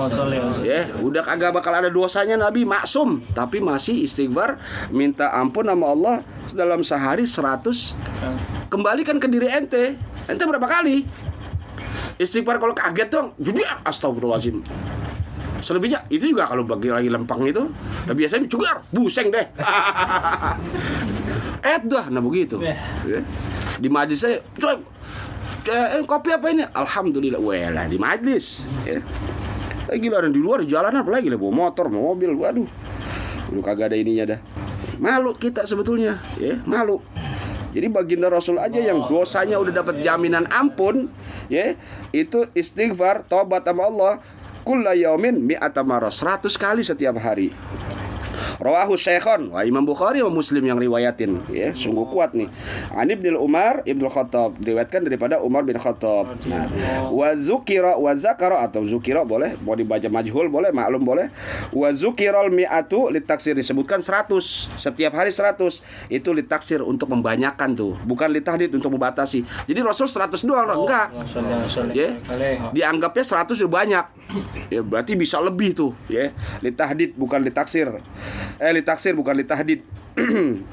ya 0.63 0.89
udah 0.99 1.21
kagak 1.23 1.51
bakal 1.51 1.75
ada 1.75 1.91
dosanya 1.91 2.39
Nabi. 2.39 2.63
Maksum. 2.63 3.23
Tapi 3.35 3.59
masih 3.59 4.07
istighfar 4.07 4.59
minta 4.89 5.31
ampun 5.35 5.67
sama 5.67 5.85
Allah 5.91 6.15
dalam 6.55 6.81
sehari 6.81 7.27
100 7.27 8.71
kembalikan 8.71 9.19
ke 9.19 9.27
diri 9.27 9.51
ente. 9.51 9.95
Ente 10.27 10.43
berapa 10.47 10.65
kali? 10.67 11.03
Istighfar 12.17 12.57
kalau 12.57 12.73
kaget 12.73 13.09
dong 13.11 13.27
jadi 13.37 13.61
astagfirullahaladzim. 13.85 14.63
Selebihnya 15.57 16.05
itu 16.13 16.37
juga 16.37 16.45
kalau 16.45 16.61
bagi 16.65 16.93
lagi 16.93 17.09
lempang 17.09 17.41
itu 17.41 17.65
nah 18.05 18.13
biasanya 18.13 18.45
cugar 18.45 18.85
buseng 18.93 19.33
deh 19.33 19.41
eh 21.63 21.79
dah 21.83 22.09
nah 22.09 22.21
begitu. 22.21 22.61
Eh. 22.61 22.77
Ya. 23.05 23.21
di 23.77 23.89
majlis 23.93 24.25
saya 24.25 24.41
"Coy, 24.57 24.77
eh, 25.69 26.01
kopi 26.05 26.29
apa 26.33 26.49
ini? 26.49 26.63
Alhamdulillah 26.65 27.41
wah 27.41 27.69
lah 27.73 27.85
di 27.85 27.97
majlis. 28.01 28.65
Ya. 28.85 28.99
Lagi 29.87 29.99
gila 30.03 30.19
orang 30.19 30.33
di 30.35 30.41
luar 30.43 30.65
di 30.65 30.67
jalanan 30.67 31.05
apalagi 31.05 31.31
lah 31.31 31.39
bawa 31.39 31.67
motor 31.67 31.87
bawa 31.87 32.13
mobil 32.13 32.35
waduh. 32.35 32.67
Lu 33.55 33.63
kagak 33.63 33.93
ada 33.93 33.97
ininya 33.97 34.35
dah. 34.35 34.39
Malu 34.99 35.37
kita 35.37 35.63
sebetulnya 35.63 36.19
ya 36.41 36.59
malu. 36.67 36.99
Jadi 37.71 37.87
baginda 37.93 38.27
Rasul 38.31 38.57
aja 38.57 38.81
yang 38.81 39.05
dosanya 39.05 39.61
udah 39.61 39.85
dapat 39.85 40.01
jaminan 40.01 40.49
ampun 40.49 41.11
ya 41.51 41.77
itu 42.11 42.47
istighfar 42.57 43.27
tobat 43.27 43.63
sama 43.63 43.87
Allah 43.87 44.13
kulla 44.67 44.91
yaumin 44.97 45.39
mi'ata 45.39 45.83
marrah 45.83 46.11
100 46.11 46.51
kali 46.59 46.83
setiap 46.83 47.15
hari 47.21 47.55
Rawahu 48.57 48.97
Syekhon 48.97 49.53
Wah 49.53 49.63
Imam 49.63 49.85
Bukhari 49.85 50.19
sama 50.19 50.33
Muslim 50.33 50.63
yang 50.65 50.81
riwayatin. 50.81 51.45
Ya 51.53 51.73
sungguh 51.73 52.09
kuat 52.09 52.33
nih. 52.33 52.49
Ani 52.93 53.13
bin 53.13 53.37
Umar 53.37 53.85
Ibnu 53.85 54.09
Khattab. 54.09 54.57
Diriwayatkan 54.57 55.05
daripada 55.05 55.37
Umar 55.41 55.61
bin 55.61 55.77
Khattab. 55.77 56.41
Nah 56.49 56.65
wa 57.13 57.29
zukira 57.37 57.95
wa 57.95 58.11
zakara 58.17 58.65
atau 58.65 58.81
zukira 58.83 59.21
boleh. 59.21 59.53
Mau 59.61 59.77
dibaca 59.77 60.09
majhul 60.09 60.49
boleh 60.49 60.73
maklum 60.73 61.05
boleh. 61.05 61.29
Wa 61.69 61.93
zukiral 61.93 62.49
mi'atu 62.49 63.13
litaksir. 63.13 63.53
Disebutkan 63.53 64.01
100 64.01 64.33
setiap 64.77 65.13
hari 65.13 65.29
100 65.29 65.81
itu 66.09 66.29
litaksir 66.33 66.81
untuk 66.81 67.13
membanyakan 67.13 67.77
tuh. 67.77 67.93
Bukan 68.09 68.33
litahdid 68.33 68.73
untuk 68.73 68.97
membatasi. 68.97 69.45
Jadi 69.69 69.79
Rasul 69.85 70.09
100 70.09 70.33
doang 70.45 70.65
loh 70.65 70.85
enggak. 70.85 71.13
Ya. 71.93 72.09
Dianggapnya 72.73 73.23
100 73.23 73.53
udah 73.53 73.71
banyak. 73.71 74.05
Ya 74.73 74.81
berarti 74.83 75.13
bisa 75.13 75.37
lebih 75.37 75.77
tuh. 75.77 75.91
Ya. 76.09 76.33
Litahdid 76.65 77.13
bukan 77.13 77.45
litaksir 77.45 77.89
eh 78.57 78.73
litaksir 78.73 79.13
bukan 79.13 79.37
litahdid 79.37 79.85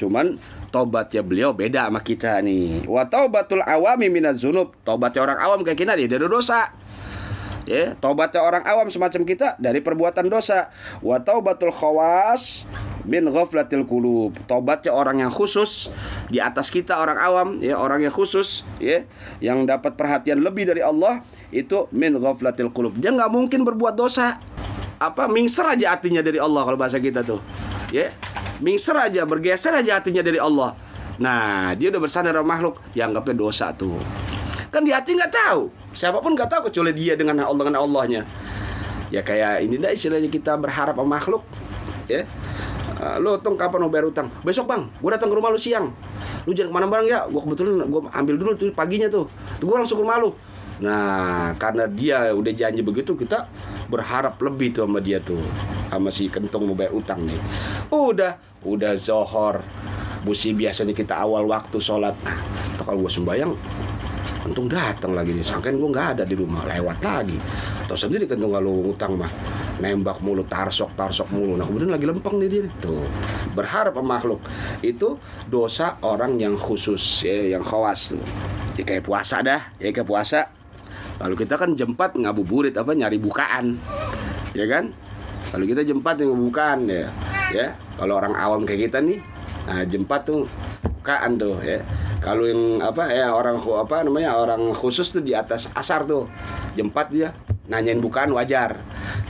cuman 0.00 0.40
tobatnya 0.74 1.22
beliau 1.22 1.54
beda 1.54 1.86
sama 1.86 2.02
kita 2.02 2.42
nih. 2.42 2.90
Wa 2.90 3.06
taubatul 3.06 3.62
awami 3.62 4.10
minaz 4.10 4.42
zunub. 4.42 4.74
Tobatnya 4.82 5.22
orang 5.22 5.38
awam 5.38 5.62
kayak 5.62 5.78
kita 5.78 5.94
dia 5.94 6.10
dari 6.10 6.26
dosa. 6.26 6.74
Ya, 7.64 7.96
tobatnya 7.96 8.44
orang 8.44 8.60
awam 8.66 8.90
semacam 8.90 9.22
kita 9.22 9.54
dari 9.62 9.78
perbuatan 9.78 10.26
dosa. 10.26 10.74
Wa 10.98 11.22
taubatul 11.22 11.70
khawas 11.70 12.66
min 13.06 13.22
ghaflatil 13.30 13.86
qulub. 13.86 14.34
Tobatnya 14.50 14.90
orang 14.90 15.22
yang 15.22 15.30
khusus 15.30 15.94
di 16.26 16.42
atas 16.42 16.74
kita 16.74 16.98
orang 16.98 17.22
awam, 17.22 17.48
ya, 17.62 17.78
orang 17.78 18.02
yang 18.02 18.12
khusus, 18.12 18.66
ya, 18.82 19.06
yang 19.38 19.70
dapat 19.70 19.94
perhatian 19.94 20.42
lebih 20.42 20.66
dari 20.66 20.82
Allah 20.82 21.22
itu 21.54 21.86
min 21.94 22.18
ghaflatil 22.18 22.74
qulub. 22.74 22.98
Dia 22.98 23.14
nggak 23.14 23.30
mungkin 23.30 23.62
berbuat 23.62 23.94
dosa. 23.94 24.42
Apa 24.98 25.30
mingser 25.30 25.62
aja 25.70 25.94
hatinya 25.94 26.18
dari 26.18 26.42
Allah 26.42 26.66
kalau 26.66 26.74
bahasa 26.74 26.98
kita 26.98 27.22
tuh. 27.22 27.38
Ya. 27.94 28.10
Mingser 28.58 28.98
aja, 28.98 29.22
bergeser 29.22 29.74
aja 29.74 30.02
hatinya 30.02 30.22
dari 30.22 30.42
Allah. 30.42 30.74
Nah, 31.22 31.70
dia 31.78 31.94
udah 31.94 32.02
bersandar 32.02 32.34
sama 32.34 32.58
makhluk, 32.58 32.82
dianggapnya 32.90 33.34
dosa 33.38 33.70
tuh. 33.70 34.02
Kan 34.74 34.82
di 34.82 34.90
hati 34.90 35.14
nggak 35.14 35.30
tahu. 35.30 35.70
Siapa 35.94 36.18
pun 36.18 36.34
nggak 36.34 36.50
tahu 36.50 36.60
kecuali 36.70 36.90
dia 36.90 37.14
dengan 37.14 37.46
Allah 37.46 37.62
dengan 37.62 37.78
Allahnya. 37.86 38.22
Ya 39.14 39.22
kayak 39.22 39.62
ini 39.62 39.78
dah 39.78 39.94
istilahnya 39.94 40.26
kita 40.26 40.58
berharap 40.58 40.98
sama 40.98 41.06
makhluk. 41.06 41.46
Ya. 42.10 42.26
Uh, 42.98 43.18
lo 43.22 43.38
tong 43.38 43.54
kapan 43.54 43.86
mau 43.86 43.90
bayar 43.90 44.10
utang? 44.10 44.30
Besok 44.42 44.70
bang, 44.70 44.86
gue 44.86 45.10
datang 45.10 45.30
ke 45.30 45.36
rumah 45.38 45.50
lu 45.50 45.58
siang. 45.58 45.94
Lu 46.46 46.54
jangan 46.54 46.70
ke 46.70 46.74
mana 46.74 46.86
bareng 46.90 47.06
ya? 47.10 47.26
Gue 47.30 47.42
kebetulan 47.42 47.86
gue 47.86 48.02
ambil 48.10 48.34
dulu 48.38 48.50
tuh 48.58 48.70
paginya. 48.74 49.06
Tuh 49.06 49.26
gue 49.62 49.76
langsung 49.78 49.98
ke 49.98 50.02
rumah 50.02 50.18
lu. 50.18 50.34
Nah, 50.84 51.56
karena 51.56 51.88
dia 51.88 52.28
udah 52.36 52.52
janji 52.52 52.84
begitu, 52.84 53.16
kita 53.16 53.48
berharap 53.88 54.36
lebih 54.44 54.76
tuh 54.76 54.84
sama 54.84 55.00
dia 55.00 55.16
tuh, 55.24 55.40
sama 55.88 56.12
si 56.12 56.28
kentong 56.28 56.68
mau 56.68 56.76
bayar 56.76 56.92
utang 56.92 57.24
nih. 57.24 57.40
Udah, 57.88 58.36
udah 58.68 58.92
zohor. 59.00 59.64
Busi 60.24 60.52
biasanya 60.52 60.92
kita 60.92 61.16
awal 61.16 61.48
waktu 61.48 61.80
sholat. 61.80 62.12
Nah, 62.20 62.36
kalau 62.84 63.04
gue 63.04 63.12
sembayang, 63.12 63.52
untung 64.44 64.68
datang 64.68 65.16
lagi 65.16 65.32
nih. 65.32 65.44
Sangkain 65.44 65.76
gue 65.80 65.88
nggak 65.88 66.20
ada 66.20 66.24
di 66.28 66.36
rumah, 66.36 66.68
lewat 66.68 67.00
lagi. 67.00 67.36
Tahu 67.88 67.96
sendiri 67.96 68.24
kentong 68.28 68.52
kalau 68.52 68.92
utang 68.92 69.16
mah 69.16 69.28
nembak 69.80 70.22
mulu, 70.24 70.44
tarsok, 70.48 70.94
tarsok 70.94 71.28
mulu. 71.34 71.58
Nah 71.58 71.66
kemudian 71.68 71.90
lagi 71.92 72.08
lempeng 72.08 72.40
nih 72.40 72.48
dia 72.48 72.62
tuh. 72.80 73.04
Berharap 73.52 73.96
sama 73.96 74.16
makhluk 74.16 74.40
itu 74.80 75.20
dosa 75.50 75.98
orang 76.04 76.40
yang 76.40 76.56
khusus 76.56 77.24
ya, 77.26 77.56
yang 77.56 77.64
khawas 77.64 78.16
tuh. 78.16 78.24
Ya 78.80 78.82
kayak 78.86 79.04
puasa 79.04 79.42
dah, 79.44 79.60
ya 79.76 79.92
kayak 79.92 80.08
puasa 80.08 80.53
kalau 81.18 81.34
kita 81.38 81.54
kan 81.54 81.78
jempat 81.78 82.18
ngabuburit 82.18 82.74
apa 82.74 82.90
nyari 82.92 83.18
bukaan. 83.22 83.78
Ya 84.54 84.66
kan? 84.66 84.90
Kalau 85.54 85.64
kita 85.66 85.86
jempat 85.86 86.18
yang 86.18 86.34
bukaan 86.34 86.90
ya. 86.90 87.06
Ya, 87.54 87.76
kalau 87.94 88.18
orang 88.18 88.34
awam 88.34 88.66
kayak 88.66 88.90
kita 88.90 88.98
nih, 88.98 89.22
nah 89.70 89.86
jempat 89.86 90.26
tuh 90.26 90.50
bukaan 90.82 91.38
tuh 91.38 91.54
ya. 91.62 91.78
Kalau 92.18 92.48
yang 92.48 92.80
apa 92.80 93.12
ya 93.12 93.30
orang 93.36 93.60
apa 93.60 94.02
namanya 94.02 94.34
orang 94.34 94.72
khusus 94.74 95.12
tuh 95.12 95.22
di 95.22 95.36
atas 95.36 95.70
asar 95.76 96.02
tuh. 96.08 96.26
Jempat 96.74 97.12
dia 97.14 97.30
nanyain 97.64 98.00
bukaan 98.00 98.28
wajar. 98.36 98.76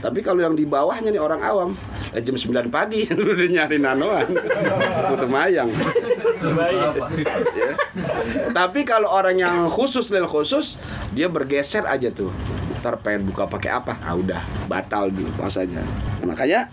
Tapi 0.03 0.19
kalau 0.19 0.43
yang 0.43 0.55
di 0.55 0.67
bawahnya 0.67 1.11
nih 1.11 1.21
orang 1.23 1.41
awam 1.41 1.69
eh, 2.11 2.19
jam 2.19 2.35
9 2.35 2.67
pagi 2.67 3.07
udah 3.11 3.47
nyari 3.47 3.77
nanoan. 3.79 4.27
Butuh 5.15 5.29
mayang. 5.31 5.69
ya. 7.55 7.71
Tapi 8.51 8.83
kalau 8.83 9.07
orang 9.07 9.39
yang 9.39 9.57
khusus 9.71 10.11
lel 10.11 10.27
khusus 10.27 10.75
dia 11.15 11.31
bergeser 11.31 11.87
aja 11.87 12.11
tuh. 12.11 12.31
Ntar 12.83 12.99
pengen 13.01 13.25
buka 13.25 13.47
pakai 13.47 13.71
apa? 13.71 13.97
Ah 14.03 14.13
udah 14.13 14.43
batal 14.67 15.09
dulu 15.09 15.31
puasanya. 15.39 15.81
Nah, 16.21 16.35
makanya 16.35 16.67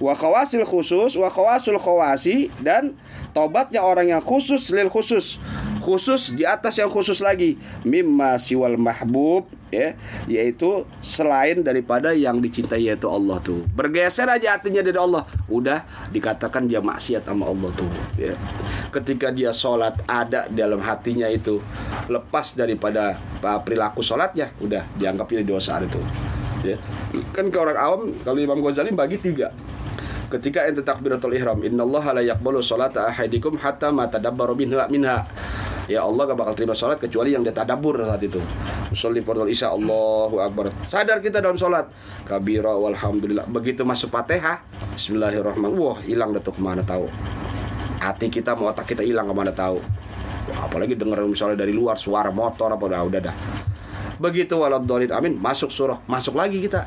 wa 0.00 0.16
khawasil 0.16 0.64
khusus 0.64 1.12
wa 1.18 1.28
khawasul 1.28 1.76
khawasi 1.76 2.48
dan 2.64 2.96
tobatnya 3.36 3.84
orang 3.84 4.08
yang 4.08 4.22
khusus 4.24 4.72
lil 4.72 4.88
khusus 4.88 5.36
khusus 5.80 6.36
di 6.36 6.44
atas 6.44 6.76
yang 6.78 6.92
khusus 6.92 7.18
lagi. 7.24 7.56
Mimma 7.82 8.36
siwal 8.36 8.76
mahbub 8.76 9.48
ya 9.70 9.94
yaitu 10.26 10.82
selain 10.98 11.62
daripada 11.62 12.10
yang 12.12 12.38
dicintai 12.38 12.86
yaitu 12.86 13.08
Allah 13.08 13.40
tuh. 13.40 13.64
Bergeser 13.72 14.28
aja 14.28 14.54
hatinya 14.54 14.84
dari 14.84 15.00
Allah. 15.00 15.24
Udah 15.48 15.82
dikatakan 16.12 16.68
dia 16.68 16.78
maksiat 16.84 17.24
sama 17.24 17.48
Allah 17.48 17.70
tuh 17.74 17.90
ya. 18.20 18.36
Ketika 18.94 19.32
dia 19.32 19.50
sholat 19.50 19.96
ada 20.06 20.46
dalam 20.52 20.84
hatinya 20.84 21.26
itu 21.26 21.58
lepas 22.06 22.54
daripada 22.54 23.16
uh, 23.42 23.60
perilaku 23.64 24.04
sholatnya 24.04 24.52
udah 24.60 24.84
dianggap 25.00 25.26
ini 25.34 25.42
dosa 25.42 25.80
itu 25.80 26.00
ya. 26.62 26.76
Kan 27.32 27.48
ke 27.48 27.58
orang 27.58 27.78
awam 27.78 28.00
kalau 28.22 28.38
Imam 28.38 28.60
Ghazali 28.60 28.92
bagi 28.92 29.16
tiga. 29.18 29.50
Ketika 30.30 30.62
ente 30.70 30.86
takbiratul 30.86 31.34
ihram 31.34 31.58
innallaha 31.58 32.14
la 32.14 32.22
yaqbalu 32.22 32.62
salata 32.62 33.10
ahadikum 33.10 33.58
hatta 33.58 33.90
ma 33.90 34.06
tadabbaru 34.06 34.54
minha 34.54 34.86
minha 34.86 35.26
ya 35.90 36.06
Allah 36.06 36.22
gak 36.30 36.38
bakal 36.38 36.54
terima 36.54 36.74
sholat 36.78 37.02
kecuali 37.02 37.34
yang 37.34 37.42
dia 37.42 37.50
tadabur 37.50 37.98
saat 37.98 38.22
itu. 38.22 38.38
Usolli 38.94 39.26
fardhu 39.26 39.50
isya 39.50 39.74
Allahu 39.74 40.38
akbar. 40.38 40.70
Sadar 40.86 41.18
kita 41.18 41.42
dalam 41.42 41.58
sholat. 41.58 41.90
Kabira 42.22 42.70
walhamdulillah. 42.78 43.50
Begitu 43.50 43.82
masuk 43.82 44.14
fatihah 44.14 44.62
Bismillahirrahmanirrahim. 44.94 45.82
Wah 45.82 45.98
hilang 46.06 46.30
dah 46.30 46.42
tuh 46.42 46.54
ke 46.54 46.62
mana 46.62 46.86
tahu? 46.86 47.10
Hati 47.98 48.30
kita 48.30 48.54
mau 48.54 48.70
otak 48.70 48.94
kita 48.94 49.02
hilang 49.02 49.26
ke 49.26 49.34
mana 49.34 49.50
tahu? 49.50 49.82
Wah, 50.54 50.70
apalagi 50.70 50.94
denger 50.94 51.26
misalnya 51.26 51.66
dari 51.66 51.74
luar 51.74 51.98
suara 51.98 52.30
motor 52.30 52.70
apa 52.70 52.84
udah 52.86 53.02
udah 53.10 53.20
dah. 53.26 53.36
Begitu 54.22 54.54
waladhdallin 54.54 55.10
amin. 55.10 55.34
Masuk 55.42 55.74
surah 55.74 55.98
masuk 56.06 56.38
lagi 56.38 56.62
kita. 56.62 56.86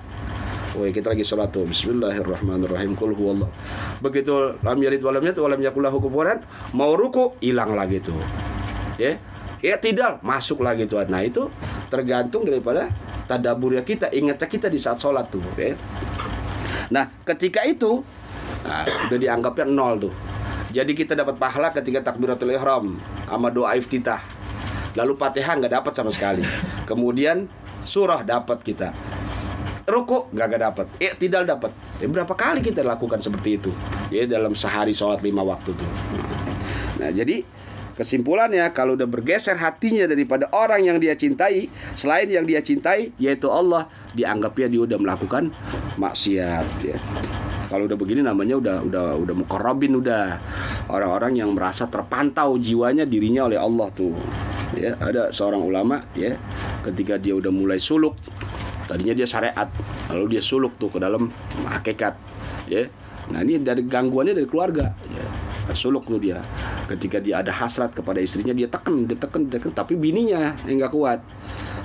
Woi 0.79 0.95
kita 0.95 1.11
lagi 1.11 1.21
sholat 1.27 1.51
tuh. 1.51 1.67
Bismillahirrahmanirrahim. 1.67 2.95
Kul 2.95 3.13
huwallah. 3.13 3.51
Begitu 3.99 4.57
lam 4.63 4.79
yalid 4.79 5.03
walam 5.03 5.21
yat 5.21 5.37
walam 5.37 5.59
yakullahu 5.61 6.01
kufuran 6.01 6.41
Mau 6.73 6.97
ruku 6.97 7.37
hilang 7.39 7.77
lagi 7.77 8.01
tuh 8.03 8.52
Ya. 8.99 9.17
Ya 9.63 9.75
tidak. 9.79 10.19
Masuk 10.19 10.59
lagi 10.59 10.83
tuh 10.85 10.99
Nah 11.07 11.23
itu 11.23 11.47
tergantung 11.87 12.43
daripada 12.43 12.91
Tadaburnya 13.23 13.87
kita 13.87 14.11
Ingatnya 14.11 14.47
kita 14.51 14.67
di 14.67 14.75
saat 14.75 14.99
sholat 14.99 15.31
tuh 15.31 15.39
ya. 15.55 15.73
Nah 16.91 17.07
ketika 17.23 17.63
itu 17.63 18.03
nah, 18.67 18.83
Udah 19.07 19.19
dianggapnya 19.19 19.65
nol 19.69 20.09
tuh. 20.09 20.13
Jadi 20.73 20.91
kita 20.97 21.13
dapat 21.13 21.37
pahala 21.37 21.71
ketika 21.71 22.11
takbiratul 22.11 22.51
ihram 22.51 22.97
Sama 23.29 23.47
doa 23.49 23.77
iftitah. 23.79 24.19
Lalu 24.93 25.17
fatihah 25.17 25.57
nggak 25.57 25.73
dapat 25.79 25.93
sama 25.95 26.11
sekali. 26.13 26.43
Kemudian 26.85 27.49
surah 27.87 28.21
dapat 28.21 28.61
kita. 28.61 28.93
Ruku 29.83 30.31
gak 30.31 30.47
gak 30.47 30.61
dapat. 30.63 30.85
Eh 31.03 31.11
tidak 31.19 31.43
dapat. 31.43 31.71
Ya, 31.99 32.07
berapa 32.07 32.31
kali 32.31 32.63
kita 32.63 32.87
lakukan 32.87 33.19
seperti 33.19 33.59
itu? 33.59 33.71
Ya 34.15 34.23
dalam 34.23 34.55
sehari 34.55 34.95
sholat 34.95 35.19
lima 35.19 35.43
waktu 35.43 35.75
tuh. 35.75 35.91
Nah 37.03 37.11
jadi 37.11 37.43
kesimpulannya 37.93 38.65
kalau 38.73 38.97
udah 38.97 39.05
bergeser 39.05 39.57
hatinya 39.57 40.09
daripada 40.09 40.49
orang 40.53 40.85
yang 40.85 40.97
dia 40.97 41.13
cintai 41.13 41.69
selain 41.93 42.29
yang 42.29 42.45
dia 42.45 42.59
cintai 42.61 43.13
yaitu 43.21 43.49
Allah 43.49 43.85
dianggapnya 44.17 44.67
dia 44.69 44.81
udah 44.85 44.97
melakukan 44.97 45.53
maksiat 45.97 46.65
ya. 46.85 46.97
Kalau 47.69 47.89
udah 47.89 47.97
begini 47.97 48.21
namanya 48.21 48.61
udah 48.61 48.77
udah 48.85 49.05
udah 49.17 49.35
mukorobin 49.37 49.97
udah. 49.97 50.37
Orang-orang 50.93 51.41
yang 51.41 51.49
merasa 51.57 51.89
terpantau 51.89 52.53
jiwanya 52.61 53.09
dirinya 53.09 53.49
oleh 53.49 53.57
Allah 53.57 53.89
tuh 53.93 54.13
ya. 54.77 54.93
Ada 55.01 55.33
seorang 55.33 55.65
ulama 55.65 55.97
ya 56.13 56.37
ketika 56.85 57.17
dia 57.17 57.33
udah 57.33 57.49
mulai 57.49 57.81
suluk 57.81 58.13
tadinya 58.85 59.15
dia 59.15 59.23
syariat 59.23 59.71
lalu 60.11 60.37
dia 60.37 60.43
suluk 60.43 60.75
tuh 60.77 60.93
ke 60.93 61.01
dalam 61.01 61.33
hakikat 61.65 62.13
ya. 62.69 62.85
Nah 63.33 63.41
ini 63.41 63.57
dari 63.63 63.81
gangguannya 63.87 64.37
dari 64.37 64.45
keluarga 64.45 64.93
ya 65.09 65.52
suluk 65.71 66.03
tuh 66.03 66.19
dia. 66.19 66.43
Ketika 66.91 67.23
dia 67.23 67.39
ada 67.39 67.55
hasrat 67.55 67.95
kepada 67.95 68.19
istrinya 68.19 68.51
dia 68.51 68.67
tekan 68.67 69.07
dia 69.07 69.15
tekan 69.15 69.47
dia 69.47 69.63
tekan 69.63 69.71
tapi 69.71 69.95
bininya 69.95 70.51
yang 70.67 70.83
nggak 70.83 70.91
kuat. 70.91 71.23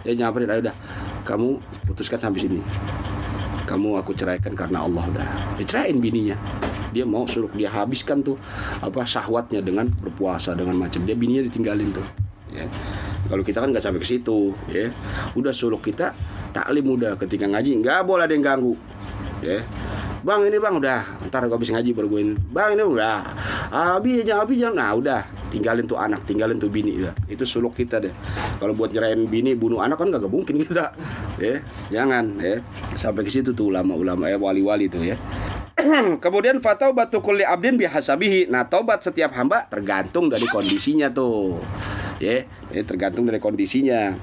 Dia 0.03 0.19
nyamperin 0.19 0.51
ayo 0.51 0.61
udah 0.67 0.77
kamu 1.23 1.63
putuskan 1.87 2.19
sampai 2.19 2.41
sini. 2.43 2.61
Kamu 3.71 4.01
aku 4.01 4.17
ceraikan 4.17 4.59
karena 4.59 4.83
Allah 4.83 5.05
udah 5.07 5.29
dicerain 5.61 5.95
bininya. 5.95 6.35
Dia 6.91 7.07
mau 7.07 7.29
suluk 7.31 7.55
dia 7.55 7.71
habiskan 7.71 8.25
tuh 8.25 8.35
apa 8.83 9.07
syahwatnya 9.07 9.63
dengan 9.63 9.87
berpuasa 9.87 10.59
dengan 10.59 10.75
macam. 10.75 11.07
Dia 11.07 11.15
bininya 11.15 11.47
ditinggalin 11.47 11.95
tuh 11.95 12.07
ya. 12.51 12.67
Kalau 13.29 13.45
kita 13.45 13.63
kan 13.63 13.71
nggak 13.71 13.85
sampai 13.85 14.01
ke 14.03 14.09
situ 14.09 14.57
ya. 14.75 14.91
Udah 15.39 15.55
suluk 15.55 15.87
kita 15.87 16.17
taklim 16.51 16.89
udah. 16.91 17.15
Ketika 17.15 17.47
ngaji 17.47 17.85
nggak 17.85 18.03
boleh 18.03 18.27
ada 18.27 18.35
yang 18.35 18.43
ganggu 18.43 18.75
ya 19.43 19.63
bang 20.23 20.41
ini 20.47 20.59
bang 20.59 20.75
udah. 20.79 21.01
Ntar 21.29 21.47
gue 21.47 21.57
habis 21.57 21.71
ngaji 21.71 21.91
baru 21.95 22.09
gue 22.11 22.21
ini. 22.23 22.35
Bang 22.51 22.75
ini 22.75 22.85
udah. 22.85 23.23
Abi 23.71 24.23
aja 24.25 24.43
abi 24.43 24.59
jangan 24.59 24.77
nah 24.77 24.91
udah. 24.97 25.23
Tinggalin 25.49 25.89
tuh 25.89 25.97
anak 25.97 26.29
tinggalin 26.29 26.61
tuh 26.61 26.69
bini 26.69 27.01
udah 27.01 27.15
itu 27.31 27.45
suluk 27.49 27.77
kita 27.79 28.03
deh. 28.03 28.13
Kalau 28.61 28.77
buat 28.77 28.93
nyerain 28.93 29.25
bini 29.25 29.57
bunuh 29.57 29.81
anak 29.81 30.01
kan 30.01 30.13
gak 30.13 30.29
mungkin 30.29 30.59
kita. 30.65 30.93
Ya 31.41 31.63
jangan 31.93 32.39
ya. 32.41 32.61
Sampai 32.99 33.25
ke 33.25 33.31
situ 33.33 33.57
tuh 33.57 33.73
ulama-ulama 33.73 34.29
ya 34.29 34.37
wali-wali 34.37 34.91
tuh 34.91 35.03
ya. 35.05 35.17
Kemudian 36.25 36.59
fatau 36.59 36.91
batu 36.91 37.23
kulli 37.23 37.47
abdin 37.47 37.79
bihasabihi. 37.79 38.51
Nah, 38.51 38.67
taubat 38.67 38.99
setiap 39.07 39.31
hamba 39.39 39.71
tergantung 39.71 40.27
dari 40.27 40.45
kondisinya 40.51 41.07
tuh. 41.15 41.63
Ya, 42.19 42.43
yeah, 42.75 42.83
tergantung 42.83 43.31
dari 43.31 43.39
kondisinya. 43.39 44.19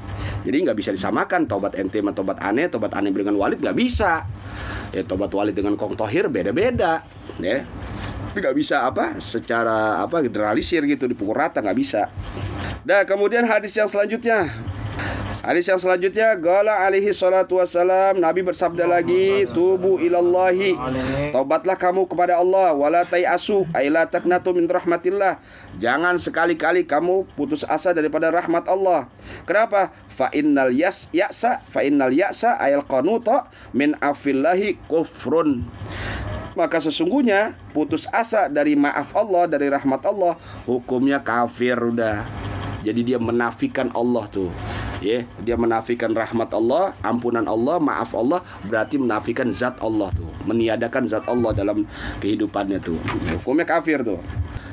Jadi 0.46 0.62
nggak 0.62 0.78
bisa 0.78 0.94
disamakan 0.94 1.50
tobat 1.50 1.74
ente 1.74 1.98
sama 2.00 2.14
tobat 2.14 2.38
aneh, 2.46 2.70
tobat 2.70 2.94
aneh 2.94 3.10
dengan 3.10 3.34
walid 3.36 3.58
nggak 3.58 3.74
bisa. 3.74 4.22
Ya 4.94 5.02
tobat 5.02 5.34
walid 5.34 5.58
dengan 5.58 5.74
kong 5.74 5.98
tohir 5.98 6.30
beda-beda. 6.30 7.02
Ya. 7.42 7.66
nggak 8.36 8.52
bisa 8.52 8.84
apa 8.84 9.16
secara 9.24 10.04
apa 10.04 10.20
generalisir 10.20 10.84
gitu 10.86 11.08
dipukul 11.08 11.34
rata 11.34 11.64
nggak 11.64 11.78
bisa. 11.80 12.12
Nah 12.86 13.08
kemudian 13.08 13.48
hadis 13.48 13.74
yang 13.80 13.90
selanjutnya 13.90 14.52
Hadis 15.46 15.70
yang 15.70 15.78
selanjutnya 15.78 16.34
Gala 16.42 16.90
alaihi 16.90 17.14
salatu 17.14 17.62
wassalam 17.62 18.18
Nabi 18.18 18.42
bersabda 18.42 18.90
lagi 18.90 19.46
Tubu 19.54 20.02
ilallahi. 20.02 20.74
Tobatlah 21.30 21.78
kamu 21.78 22.10
kepada 22.10 22.42
Allah 22.42 22.74
Wala 22.74 23.06
tayasu 23.06 23.62
Ayla 23.78 24.10
taknatu 24.10 24.58
min 24.58 24.66
rahmatillah. 24.66 25.38
Jangan 25.78 26.18
sekali-kali 26.18 26.90
kamu 26.90 27.30
putus 27.38 27.62
asa 27.62 27.94
daripada 27.94 28.34
rahmat 28.34 28.66
Allah. 28.66 29.06
Kenapa? 29.46 29.94
Fa 30.10 30.34
innal 30.34 30.74
yas 30.74 31.14
ya'sa 31.14 31.62
Fa 31.70 31.86
innal 31.86 32.10
ya'sa 32.10 32.58
ayal 32.58 32.82
qanuta 32.82 33.46
Min 33.70 33.94
afillahi 34.02 34.82
kufrun. 34.90 35.62
Maka 36.58 36.82
sesungguhnya 36.82 37.54
putus 37.70 38.10
asa 38.10 38.50
dari 38.50 38.74
maaf 38.74 39.14
Allah 39.14 39.46
dari 39.46 39.70
rahmat 39.70 40.02
Allah 40.10 40.42
hukumnya 40.66 41.22
kafir 41.22 41.78
udah. 41.78 42.26
Jadi 42.82 43.14
dia 43.14 43.22
menafikan 43.22 43.94
Allah 43.94 44.26
tuh 44.34 44.50
ya 45.06 45.22
dia 45.46 45.54
menafikan 45.54 46.10
rahmat 46.10 46.50
Allah 46.58 46.98
ampunan 47.06 47.46
Allah 47.46 47.78
maaf 47.78 48.18
Allah 48.18 48.42
berarti 48.66 48.98
menafikan 48.98 49.54
zat 49.54 49.78
Allah 49.86 50.10
tuh. 50.18 50.26
Meniadakan 50.50 51.06
zat 51.06 51.30
Allah 51.30 51.54
dalam 51.54 51.86
kehidupannya 52.20 52.82
tuh. 52.82 52.98
Hukumnya 53.38 53.70
kafir 53.70 54.02
tuh. 54.02 54.18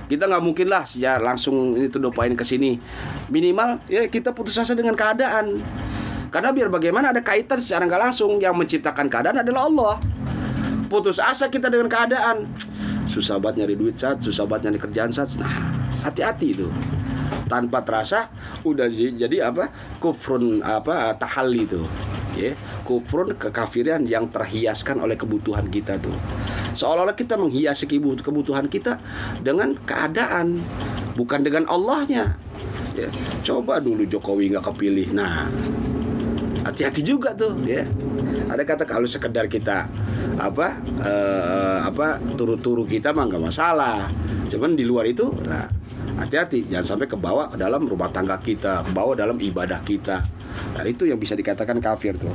Kita 0.09 0.29
nggak 0.29 0.43
mungkin 0.45 0.73
lah 0.73 0.89
ya 0.97 1.21
langsung 1.21 1.77
itu 1.77 2.01
dopain 2.01 2.33
ke 2.33 2.45
sini. 2.45 2.81
Minimal 3.29 3.85
ya 3.93 4.09
kita 4.09 4.33
putus 4.33 4.57
asa 4.57 4.73
dengan 4.73 4.97
keadaan. 4.97 5.61
Karena 6.33 6.49
biar 6.49 6.73
bagaimana 6.73 7.13
ada 7.13 7.21
kaitan 7.21 7.61
secara 7.61 7.85
nggak 7.85 8.03
langsung 8.09 8.41
yang 8.41 8.57
menciptakan 8.57 9.13
keadaan 9.13 9.45
adalah 9.45 9.69
Allah. 9.69 9.95
Putus 10.89 11.21
asa 11.21 11.53
kita 11.53 11.69
dengan 11.69 11.93
keadaan. 11.93 12.49
Susah 13.05 13.37
banget 13.37 13.65
nyari 13.65 13.77
duit 13.77 13.97
saat 14.01 14.25
susah 14.25 14.49
banget 14.49 14.73
nyari 14.73 14.81
kerjaan 14.89 15.13
saat 15.13 15.37
nah 15.37 15.53
hati-hati 16.03 16.57
itu 16.57 16.69
tanpa 17.47 17.83
terasa 17.87 18.29
udah 18.67 18.91
jadi 18.93 19.51
apa? 19.51 19.71
Kufrun 19.99 20.61
apa 20.63 21.15
tahalli 21.17 21.67
itu. 21.67 21.83
Ya 22.33 22.57
kufrun 22.83 23.39
kekafiran 23.39 24.05
yang 24.05 24.29
terhiaskan 24.29 25.01
oleh 25.01 25.15
kebutuhan 25.15 25.71
kita 25.71 25.97
tuh. 26.03 26.15
Seolah-olah 26.75 27.15
kita 27.15 27.39
menghiasi 27.39 27.87
kebutuhan 27.89 28.67
kita 28.67 28.99
dengan 29.41 29.77
keadaan 29.77 30.61
bukan 31.15 31.41
dengan 31.41 31.65
Allahnya. 31.71 32.35
Ya 32.93 33.09
coba 33.47 33.81
dulu 33.81 34.05
Jokowi 34.05 34.53
nggak 34.53 34.67
kepilih. 34.75 35.17
Nah 35.17 35.49
hati-hati 36.67 37.01
juga 37.05 37.33
tuh 37.33 37.57
ya. 37.65 37.87
Ada 38.53 38.69
kata 38.69 38.85
kalau 38.85 39.09
sekedar 39.09 39.49
kita 39.49 39.89
apa 40.37 40.81
uh, 41.05 41.79
apa 41.85 42.21
turu-turu 42.37 42.85
kita 42.85 43.13
mah 43.13 43.29
nggak 43.29 43.45
masalah. 43.45 44.09
Cuman 44.53 44.77
di 44.77 44.85
luar 44.85 45.09
itu 45.09 45.29
nah 45.49 45.82
hati-hati 46.23 46.71
jangan 46.71 46.97
sampai 46.97 47.07
kebawa 47.11 47.51
ke 47.51 47.57
dalam 47.59 47.83
rumah 47.85 48.09
tangga 48.09 48.39
kita 48.39 48.87
kebawa 48.87 49.19
dalam 49.19 49.37
ibadah 49.43 49.83
kita. 49.83 50.23
Nah 50.79 50.85
itu 50.85 51.09
yang 51.09 51.19
bisa 51.19 51.35
dikatakan 51.35 51.83
kafir 51.83 52.15
tuh. 52.17 52.33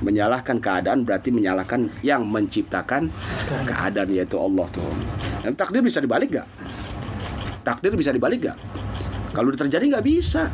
Menyalahkan 0.00 0.62
keadaan 0.62 1.02
berarti 1.02 1.34
menyalahkan 1.34 1.90
yang 2.06 2.24
menciptakan 2.26 3.10
keadaan 3.66 4.08
yaitu 4.14 4.38
Allah 4.38 4.66
tuh. 4.70 4.86
Dan 5.42 5.54
takdir 5.58 5.82
bisa 5.84 6.02
dibalik 6.02 6.38
gak 6.38 6.48
takdir 7.68 7.92
bisa 7.92 8.16
dibalik 8.16 8.48
gak 8.48 8.56
kalau 9.36 9.52
udah 9.52 9.60
terjadi 9.60 9.84
nggak 9.94 10.06
bisa. 10.06 10.48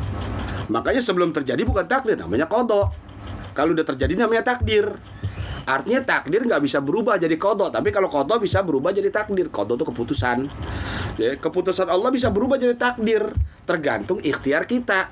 Makanya 0.69 1.01
sebelum 1.01 1.33
terjadi 1.33 1.61
bukan 1.65 1.89
takdir 1.89 2.17
namanya 2.19 2.45
kodok. 2.45 2.91
Kalau 3.55 3.71
udah 3.71 3.81
terjadi 3.81 4.13
namanya 4.19 4.43
takdir 4.43 4.93
Artinya 5.65 6.05
takdir 6.05 6.45
nggak 6.45 6.61
bisa 6.61 6.77
berubah 6.77 7.17
jadi 7.17 7.33
kodok, 7.41 7.73
tapi 7.73 7.89
kalau 7.89 8.05
kodok 8.05 8.45
bisa 8.45 8.61
berubah 8.61 8.93
jadi 8.93 9.09
takdir. 9.09 9.49
Kodok 9.49 9.81
itu 9.81 9.85
keputusan. 9.89 10.45
Ya, 11.17 11.33
keputusan 11.41 11.89
Allah 11.89 12.13
bisa 12.13 12.29
berubah 12.29 12.61
jadi 12.61 12.77
takdir, 12.77 13.33
tergantung 13.65 14.21
ikhtiar 14.21 14.69
kita. 14.69 15.09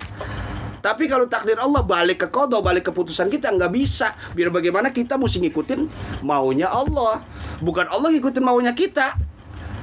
Tapi 0.83 1.09
kalau 1.09 1.25
takdir 1.25 1.57
Allah 1.57 1.81
balik 1.81 2.21
ke 2.21 2.27
kodok, 2.29 2.61
balik 2.61 2.85
keputusan 2.85 3.33
kita 3.33 3.49
nggak 3.49 3.71
bisa. 3.73 4.13
Biar 4.37 4.53
bagaimana 4.53 4.93
kita 4.93 5.17
mesti 5.17 5.41
ngikutin 5.41 5.89
maunya 6.21 6.69
Allah, 6.69 7.23
bukan 7.63 7.89
Allah 7.89 8.13
ngikutin 8.13 8.43
maunya 8.45 8.77
kita. 8.77 9.17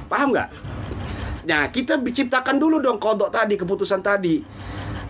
Paham 0.07 0.31
nggak? 0.31 0.49
Nah 1.51 1.67
kita 1.67 1.99
diciptakan 1.99 2.55
dulu 2.61 2.79
dong 2.79 3.01
kodok 3.01 3.27
tadi, 3.27 3.59
keputusan 3.59 3.99
tadi. 3.99 4.39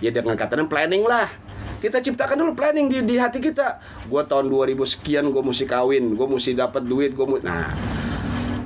Ya 0.02 0.10
dengan 0.10 0.34
kata 0.34 0.58
planning 0.65 1.06
lah 1.06 1.40
kita 1.82 1.98
ciptakan 1.98 2.46
dulu 2.46 2.54
planning 2.54 2.88
di, 2.94 3.02
di 3.02 3.15
hati 3.17 3.41
kita. 3.41 3.82
Gue 4.06 4.22
tahun 4.22 4.54
2000 4.54 4.78
sekian 4.86 5.26
gue 5.34 5.41
mesti 5.41 5.65
kawin, 5.65 6.13
gue 6.13 6.28
mesti 6.30 6.54
dapat 6.54 6.86
duit, 6.86 7.17
gue 7.17 7.26
mu 7.26 7.41
nah 7.41 7.74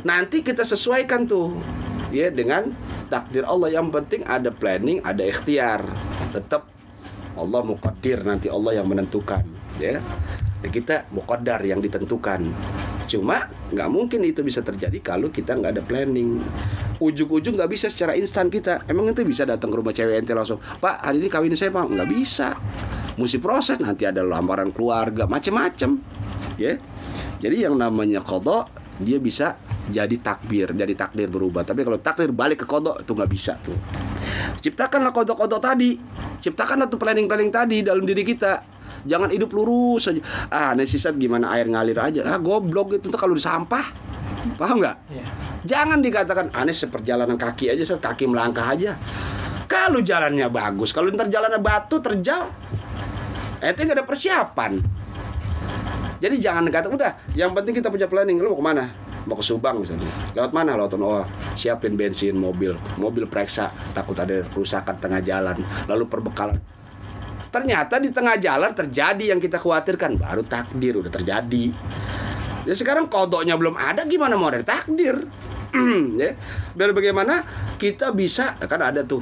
nanti 0.05 0.45
kita 0.45 0.61
sesuaikan 0.61 1.25
tuh 1.25 1.55
ya 2.13 2.29
dengan 2.29 2.69
takdir 3.09 3.47
Allah 3.47 3.71
yang 3.71 3.87
penting 3.89 4.27
ada 4.27 4.51
planning, 4.51 4.99
ada 5.01 5.23
ikhtiar. 5.23 5.87
Tetap 6.35 6.67
Allah 7.39 7.63
muqaddir 7.63 8.27
nanti 8.27 8.51
Allah 8.51 8.83
yang 8.83 8.91
menentukan 8.91 9.43
ya. 9.79 10.03
ya 10.59 10.67
kita 10.67 11.07
muqaddar 11.15 11.63
yang 11.63 11.79
ditentukan. 11.79 12.51
Cuma 13.07 13.47
nggak 13.71 13.89
mungkin 13.91 14.27
itu 14.27 14.43
bisa 14.43 14.59
terjadi 14.59 14.99
kalau 14.99 15.31
kita 15.31 15.55
nggak 15.55 15.79
ada 15.79 15.83
planning. 15.87 16.43
Ujung-ujung 16.99 17.55
nggak 17.55 17.71
bisa 17.71 17.87
secara 17.87 18.15
instan 18.19 18.51
kita. 18.51 18.83
Emang 18.91 19.07
itu 19.07 19.23
bisa 19.23 19.47
datang 19.47 19.71
ke 19.71 19.77
rumah 19.79 19.95
cewek 19.95 20.19
ente 20.19 20.35
langsung, 20.35 20.59
Pak 20.59 20.99
hari 20.99 21.23
ini 21.23 21.27
kawin 21.31 21.55
saya 21.55 21.71
pak 21.71 21.87
nggak 21.91 22.09
bisa 22.11 22.55
mesti 23.15 23.37
proses 23.39 23.79
nanti 23.79 24.03
ada 24.07 24.21
lamaran 24.23 24.71
keluarga 24.71 25.27
macem-macem 25.27 25.99
ya 26.59 26.75
jadi 27.39 27.69
yang 27.69 27.75
namanya 27.79 28.23
kodok 28.23 28.71
dia 28.95 29.19
bisa 29.19 29.59
jadi 29.91 30.15
takbir, 30.17 30.73
jadi 30.73 30.93
takdir 30.97 31.29
berubah. 31.29 31.61
Tapi 31.61 31.85
kalau 31.85 31.99
takdir 32.01 32.33
balik 32.33 32.63
ke 32.63 32.65
kodok 32.65 33.05
itu 33.05 33.11
nggak 33.11 33.31
bisa 33.31 33.53
tuh. 33.61 33.75
Ciptakanlah 34.63 35.13
kodok-kodok 35.13 35.61
tadi, 35.61 35.99
ciptakanlah 36.41 36.89
tuh 36.89 36.97
planning-planning 36.97 37.51
tadi 37.53 37.85
dalam 37.85 38.01
diri 38.07 38.25
kita. 38.25 38.73
Jangan 39.05 39.29
hidup 39.29 39.53
lurus 39.53 40.09
aja. 40.09 40.21
Ah, 40.49 40.73
sisa 40.81 41.13
gimana 41.13 41.53
air 41.53 41.69
ngalir 41.69 41.99
aja. 42.01 42.25
Ah, 42.25 42.41
goblok 42.41 42.97
itu 42.97 43.05
tuh 43.13 43.19
kalau 43.19 43.37
di 43.37 43.43
sampah. 43.43 43.85
Paham 44.57 44.81
nggak? 44.81 44.97
Yeah. 45.13 45.29
Jangan 45.65 46.01
dikatakan 46.01 46.49
aneh 46.53 46.73
seperjalanan 46.73 47.37
kaki 47.37 47.69
aja, 47.69 47.85
set 47.85 48.01
kaki 48.01 48.25
melangkah 48.25 48.73
aja. 48.73 48.97
Kalau 49.69 50.01
jalannya 50.01 50.49
bagus, 50.49 50.93
kalau 50.93 51.13
ntar 51.13 51.29
jalannya 51.29 51.61
batu 51.61 52.01
terjal, 52.01 52.49
itu 53.63 53.79
nggak 53.85 53.97
ada 54.01 54.05
persiapan. 54.05 54.71
Jadi 56.19 56.35
jangan 56.39 56.65
kata 56.71 56.87
udah 56.89 57.11
yang 57.35 57.51
penting 57.51 57.75
kita 57.75 57.91
punya 57.91 58.07
planning. 58.07 58.39
Lu 58.39 58.55
mau 58.55 58.59
ke 58.59 58.65
mana? 58.65 58.85
Mau 59.27 59.35
ke 59.35 59.43
Subang 59.43 59.83
misalnya. 59.83 60.07
Lewat 60.33 60.51
mana? 60.55 60.77
Lewat 60.79 60.95
oh 60.97 61.25
siapin 61.53 61.99
bensin 61.99 62.37
mobil. 62.39 62.73
Mobil 62.97 63.27
periksa 63.27 63.69
takut 63.91 64.15
ada 64.15 64.41
kerusakan 64.49 64.95
tengah 64.97 65.21
jalan 65.21 65.57
lalu 65.85 66.05
perbekalan. 66.07 66.57
Ternyata 67.51 68.03
di 68.03 68.11
tengah 68.11 68.35
jalan 68.35 68.71
terjadi 68.75 69.35
yang 69.35 69.39
kita 69.39 69.59
khawatirkan. 69.59 70.19
Baru 70.19 70.43
takdir 70.43 70.99
udah 70.99 71.11
terjadi. 71.11 71.71
Ya 72.65 72.73
sekarang 72.73 73.05
kodoknya 73.05 73.53
belum 73.59 73.77
ada 73.77 74.03
gimana 74.09 74.33
mau 74.39 74.49
ada 74.49 74.65
takdir? 74.65 75.19
Ya 76.15 76.39
biar 76.71 76.95
bagaimana 76.95 77.43
kita 77.75 78.15
bisa 78.15 78.55
kan 78.63 78.79
ada 78.79 79.03
tuh 79.03 79.19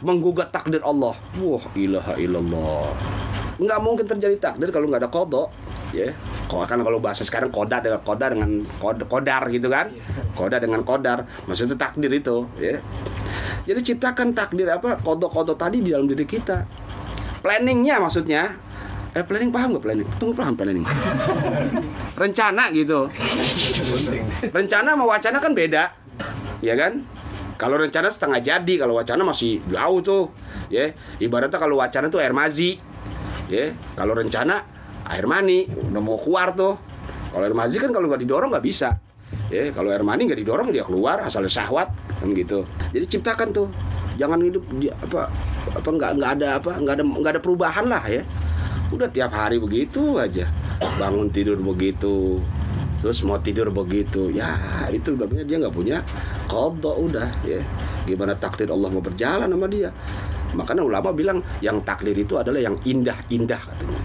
menggugat 0.00 0.48
takdir 0.48 0.80
Allah. 0.80 1.12
Wah 1.36 1.64
ilaha 1.76 2.16
illallah 2.16 2.96
nggak 3.58 3.78
mungkin 3.82 4.06
terjadi 4.06 4.38
takdir 4.38 4.70
kalau 4.70 4.86
nggak 4.86 5.02
ada 5.04 5.10
kodok. 5.10 5.50
Ya. 5.90 6.14
Kok 6.48 6.64
kan 6.64 6.80
kalau 6.80 7.02
bahasa 7.02 7.26
sekarang 7.26 7.52
koda 7.52 7.82
dengan 7.82 8.00
koda 8.00 8.26
dengan 8.32 8.50
kod, 8.80 9.04
kodar 9.10 9.42
gitu 9.52 9.68
kan? 9.68 9.92
Koda 10.32 10.62
dengan 10.62 10.80
kodar. 10.86 11.26
Maksudnya 11.44 11.76
takdir 11.76 12.08
itu 12.14 12.46
ya. 12.56 12.80
Jadi 13.68 13.80
ciptakan 13.84 14.32
takdir 14.32 14.64
apa? 14.72 14.96
Kodok-kodok 15.04 15.60
tadi 15.60 15.84
di 15.84 15.92
dalam 15.92 16.08
diri 16.08 16.24
kita. 16.24 16.64
Planningnya 17.44 18.00
maksudnya. 18.00 18.48
Eh 19.12 19.24
planning 19.24 19.52
paham 19.52 19.76
nggak 19.76 19.84
planning? 19.84 20.08
Tunggu 20.16 20.34
paham 20.36 20.54
planning. 20.56 20.86
Rencana 22.22 22.72
gitu. 22.72 23.08
Rencana 24.48 24.96
sama 24.96 25.04
wacana 25.04 25.36
kan 25.40 25.52
beda. 25.52 25.84
Ya 26.64 26.74
kan? 26.76 27.04
Kalau 27.58 27.74
rencana 27.74 28.06
setengah 28.06 28.38
jadi 28.38 28.74
kalau 28.78 28.94
wacana 28.96 29.26
masih 29.26 29.60
jauh 29.68 30.00
tuh. 30.00 30.24
Ya. 30.72 30.96
Ibaratnya 31.20 31.60
kalau 31.60 31.80
wacana 31.80 32.08
tuh 32.08 32.22
air 32.24 32.32
mazi 32.32 32.80
ya 33.48 33.72
kalau 33.96 34.12
rencana 34.14 34.62
air 35.08 35.24
mani 35.24 35.64
udah 35.68 36.02
mau 36.04 36.20
keluar 36.20 36.52
tuh. 36.52 36.76
Kalau 37.28 37.44
air 37.44 37.56
mazi 37.56 37.76
kan 37.76 37.92
kalau 37.92 38.08
nggak 38.08 38.22
didorong 38.24 38.48
nggak 38.52 38.64
bisa. 38.64 38.96
Ya 39.52 39.72
kalau 39.72 39.92
air 39.92 40.04
mani 40.04 40.28
nggak 40.28 40.40
didorong 40.40 40.68
dia 40.72 40.84
keluar 40.84 41.24
asal 41.24 41.44
syahwat 41.48 41.92
kan 42.20 42.28
gitu. 42.36 42.64
Jadi 42.92 43.04
ciptakan 43.08 43.48
tuh 43.52 43.68
jangan 44.20 44.40
hidup 44.40 44.64
di, 44.76 44.88
apa 44.92 45.28
apa 45.72 45.88
nggak 45.88 46.10
nggak 46.18 46.30
ada 46.40 46.48
apa 46.60 46.70
nggak 46.80 46.94
ada 47.00 47.04
nggak 47.04 47.32
ada 47.36 47.42
perubahan 47.42 47.86
lah 47.88 48.04
ya. 48.08 48.22
Udah 48.92 49.08
tiap 49.12 49.32
hari 49.32 49.60
begitu 49.60 50.16
aja. 50.16 50.48
Bangun 51.00 51.28
tidur 51.32 51.58
begitu 51.60 52.40
terus 52.98 53.22
mau 53.22 53.38
tidur 53.38 53.70
begitu. 53.70 54.32
Ya 54.32 54.56
itu 54.90 55.14
namanya 55.16 55.44
dia 55.44 55.56
nggak 55.60 55.74
punya 55.76 56.00
kodok 56.48 56.96
udah 57.12 57.28
ya. 57.44 57.60
Gimana 58.08 58.32
takdir 58.32 58.72
Allah 58.72 58.88
mau 58.88 59.04
berjalan 59.04 59.52
sama 59.52 59.68
dia 59.68 59.92
Makanya 60.56 60.82
ulama 60.84 61.10
bilang 61.12 61.44
yang 61.60 61.82
takdir 61.84 62.16
itu 62.16 62.38
adalah 62.40 62.62
yang 62.62 62.76
indah-indah 62.86 63.60
katanya. 63.60 64.00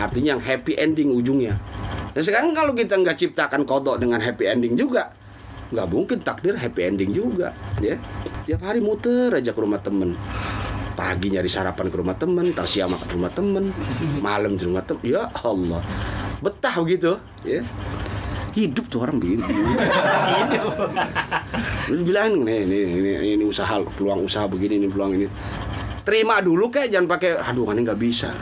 Artinya 0.00 0.28
yang 0.38 0.42
happy 0.42 0.72
ending 0.78 1.10
ujungnya. 1.12 1.54
Dan 2.10 2.22
sekarang 2.26 2.50
kalau 2.54 2.74
kita 2.74 2.98
nggak 2.98 3.16
ciptakan 3.18 3.62
kodok 3.62 4.02
dengan 4.02 4.18
happy 4.18 4.44
ending 4.50 4.74
juga, 4.74 5.14
nggak 5.70 5.86
mungkin 5.86 6.18
takdir 6.24 6.58
happy 6.58 6.80
ending 6.82 7.10
juga 7.14 7.54
ya. 7.78 7.94
Tiap 8.46 8.60
hari 8.66 8.82
muter 8.82 9.30
aja 9.30 9.54
ke 9.54 9.60
rumah 9.60 9.78
temen. 9.78 10.18
Pagi 10.98 11.32
nyari 11.32 11.48
sarapan 11.48 11.86
ke 11.88 11.96
rumah 11.96 12.18
temen 12.18 12.52
siang 12.66 12.92
makan 12.92 13.06
ke 13.08 13.14
rumah 13.16 13.32
temen 13.32 13.64
malam 14.20 14.58
di 14.58 14.64
rumah 14.66 14.84
temen. 14.84 15.00
Ya 15.06 15.30
Allah. 15.46 15.80
Betah 16.42 16.74
begitu 16.82 17.14
ya. 17.46 17.62
Hidup 18.50 18.90
tuh 18.90 19.06
orang 19.06 19.22
begini. 19.22 19.46
Lu 21.86 22.02
bilangin 22.02 22.42
nih 22.42 22.66
ini, 22.66 22.78
ini, 22.98 23.10
ini 23.38 23.44
usaha 23.46 23.78
peluang 23.94 24.26
usaha 24.26 24.50
begini 24.50 24.82
ini 24.82 24.90
peluang 24.90 25.14
ini 25.14 25.30
terima 26.10 26.42
dulu 26.42 26.66
kayak 26.74 26.90
jangan 26.90 27.06
pakai 27.06 27.38
aduh 27.38 27.70
ini 27.70 27.86
nggak 27.86 28.00
bisa. 28.02 28.34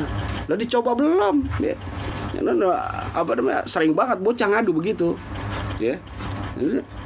Lah 0.49 0.57
dicoba 0.57 0.97
belum 0.97 1.45
ya. 1.61 1.77
Ya, 2.33 2.41
apa 3.13 3.31
namanya 3.37 3.61
sering 3.69 3.93
banget 3.93 4.25
bocah 4.25 4.49
ngadu 4.49 4.73
begitu 4.73 5.13
ya. 5.77 6.01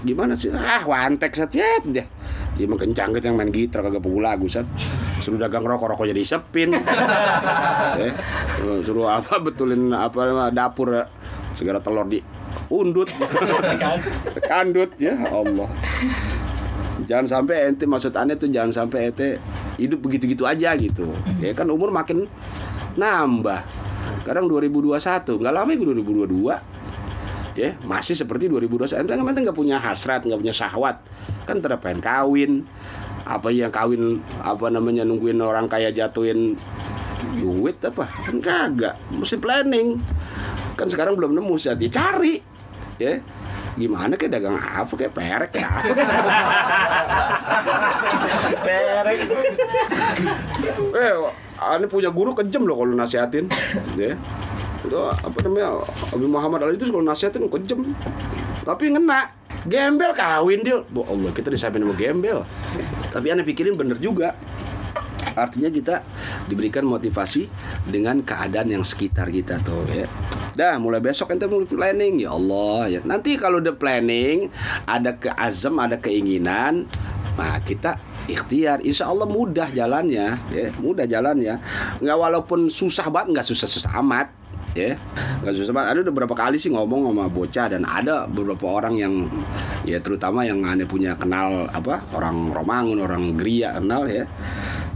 Gimana 0.07 0.39
sih? 0.39 0.55
Ah 0.55 0.87
wantek 0.87 1.35
setiap 1.35 1.83
dia. 1.91 2.07
Dia 2.55 2.71
mah 2.71 2.79
kencang 2.79 3.11
kencang 3.19 3.35
main 3.35 3.51
gitar 3.51 3.83
kagak 3.83 3.99
pukul 3.99 4.23
lagu 4.23 4.47
sat 4.47 4.63
suruh 5.19 5.35
dagang 5.35 5.67
rokok 5.67 5.99
rokok 5.99 6.07
jadi 6.07 6.23
sepin. 6.23 6.79
Ya. 7.93 8.15
Suruh 8.87 9.11
apa 9.11 9.43
betulin 9.43 9.91
apa 9.91 10.49
dapur 10.55 10.95
ya. 10.95 11.05
segala 11.53 11.83
telur 11.83 12.07
di 12.07 12.23
undut. 12.71 13.11
Kandut 14.49 14.95
ya 14.97 15.19
Allah. 15.27 15.69
Jangan 17.05 17.27
sampai 17.27 17.67
ente 17.69 17.85
maksud 17.85 18.15
aneh 18.15 18.39
tuh 18.39 18.49
jangan 18.49 18.71
sampai 18.71 19.11
ente 19.11 19.43
hidup 19.81 20.05
begitu-gitu 20.05 20.45
aja 20.45 20.75
gitu. 20.77 21.09
Ya 21.41 21.53
kan 21.57 21.69
umur 21.69 21.93
makin 21.93 22.29
nambah. 22.97 23.61
Kadang 24.23 24.47
2021 24.47 24.99
nggak 25.41 25.55
lama 25.55 25.71
itu 25.73 25.85
2022 25.89 26.73
ya 27.53 27.77
masih 27.85 28.17
seperti 28.17 28.49
2021 28.49 29.05
ente 29.05 29.13
kan 29.13 29.29
ente 29.29 29.41
nggak 29.45 29.59
punya 29.59 29.77
hasrat 29.77 30.25
nggak 30.25 30.41
punya 30.41 30.55
syahwat. 30.55 31.01
Kan 31.49 31.61
pengen 31.61 32.01
kawin. 32.01 32.53
Apa 33.23 33.55
yang 33.55 33.71
kawin 33.71 34.19
apa 34.43 34.67
namanya 34.67 35.07
nungguin 35.07 35.39
orang 35.39 35.71
kaya 35.71 35.95
jatuhin 35.95 36.59
duit 37.39 37.79
apa? 37.87 38.11
Kan 38.29 38.43
kagak. 38.43 38.99
Mesti 39.15 39.39
planning. 39.39 40.01
Kan 40.75 40.91
sekarang 40.91 41.15
belum 41.15 41.39
nemu 41.39 41.55
saat 41.61 41.79
dicari 41.79 42.43
ya 43.01 43.19
gimana 43.79 44.13
kayak 44.21 44.33
dagang 44.37 44.57
apa? 44.61 44.93
Kayak 44.93 45.13
perek 45.17 45.53
ya? 45.57 45.69
Perek. 48.67 49.19
eh 50.93 51.13
ane 51.63 51.87
punya 51.87 52.11
guru 52.13 52.35
kejam 52.37 52.67
loh 52.69 52.77
kalau 52.83 52.95
nasihatin. 52.95 53.49
Ya. 53.97 54.19
Itu 54.83 54.99
apa 54.99 55.37
namanya 55.47 55.79
Abi 56.11 56.27
Muhammad 56.27 56.67
Ali 56.67 56.77
itu 56.77 56.91
kalau 56.91 57.07
nasihatin 57.07 57.49
kejam 57.49 57.87
tapi 58.63 58.93
ngena. 58.93 59.31
Gembel 59.63 60.11
kawin 60.11 60.67
deal 60.67 60.83
bu 60.91 61.07
Allah 61.07 61.31
kita 61.31 61.47
disampaikan 61.47 61.87
sama 61.87 61.95
gembel. 61.95 62.43
Tapi 63.15 63.27
ane 63.31 63.47
pikirin 63.47 63.79
bener 63.79 63.95
juga 64.03 64.35
artinya 65.33 65.71
kita 65.73 66.05
diberikan 66.47 66.85
motivasi 66.85 67.49
dengan 67.89 68.21
keadaan 68.21 68.69
yang 68.69 68.85
sekitar 68.85 69.33
kita 69.33 69.61
tuh 69.65 69.87
ya. 69.89 70.07
Dah 70.53 70.77
mulai 70.77 71.01
besok 71.01 71.33
ente 71.33 71.49
mulai 71.49 71.69
planning. 71.69 72.29
Ya 72.29 72.31
Allah 72.37 72.99
ya. 72.99 73.01
Nanti 73.05 73.41
kalau 73.41 73.63
udah 73.63 73.75
planning 73.77 74.53
ada 74.85 75.17
keazam 75.17 75.81
ada 75.81 75.97
keinginan 75.99 76.85
nah 77.33 77.57
kita 77.65 77.97
ikhtiar. 78.29 78.85
Insya 78.85 79.09
Allah 79.09 79.25
mudah 79.25 79.73
jalannya 79.73 80.37
ya. 80.53 80.69
Mudah 80.79 81.09
jalannya. 81.09 81.57
Nggak 82.05 82.19
walaupun 82.19 82.69
susah 82.69 83.09
banget 83.09 83.41
nggak 83.41 83.49
susah 83.49 83.69
susah 83.69 83.93
amat 84.05 84.29
ya. 84.77 85.01
Nggak 85.41 85.55
susah 85.57 85.73
banget. 85.73 85.89
Ada 85.97 86.01
udah 86.05 86.15
berapa 86.15 86.35
kali 86.37 86.61
sih 86.61 86.69
ngomong 86.69 87.09
sama 87.09 87.25
bocah 87.33 87.67
dan 87.73 87.89
ada 87.89 88.29
beberapa 88.29 88.69
orang 88.69 89.01
yang 89.01 89.15
ya 89.83 89.99
terutama 89.99 90.47
yang 90.47 90.63
aneh 90.63 90.87
punya 90.87 91.19
kenal 91.19 91.67
apa 91.73 91.99
orang 92.15 92.55
Romangun 92.55 93.03
orang 93.03 93.35
Gria 93.35 93.75
kenal 93.75 94.07
ya 94.07 94.29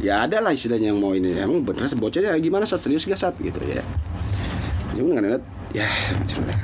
ya 0.02 0.28
ada 0.28 0.42
lah 0.44 0.52
istilahnya 0.52 0.92
yang 0.92 1.00
mau 1.00 1.12
ini. 1.16 1.36
Emang 1.36 1.64
bener 1.64 1.88
bocahnya 1.96 2.36
gimana 2.40 2.68
saat 2.68 2.84
serius 2.84 3.08
gak 3.08 3.20
saat 3.20 3.34
gitu 3.40 3.58
ya. 3.64 3.82
Ya 4.96 5.00
udah 5.04 5.20
ngeliat 5.20 5.42
ya 5.76 5.88
mana. 6.40 6.54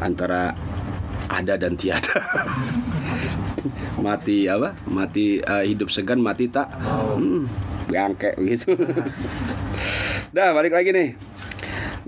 antara 0.00 0.42
ada 1.30 1.54
dan 1.56 1.76
tiada. 1.76 2.16
Mati 4.04 4.48
apa? 4.48 4.72
Mati 4.88 5.40
eh, 5.40 5.64
hidup 5.68 5.92
segan 5.92 6.20
mati 6.24 6.48
tak. 6.48 6.72
Hmm, 6.80 7.44
bangke 7.92 8.32
begitu 8.40 8.72
dah 10.34 10.56
balik 10.56 10.72
lagi 10.72 10.90
nih. 10.94 11.08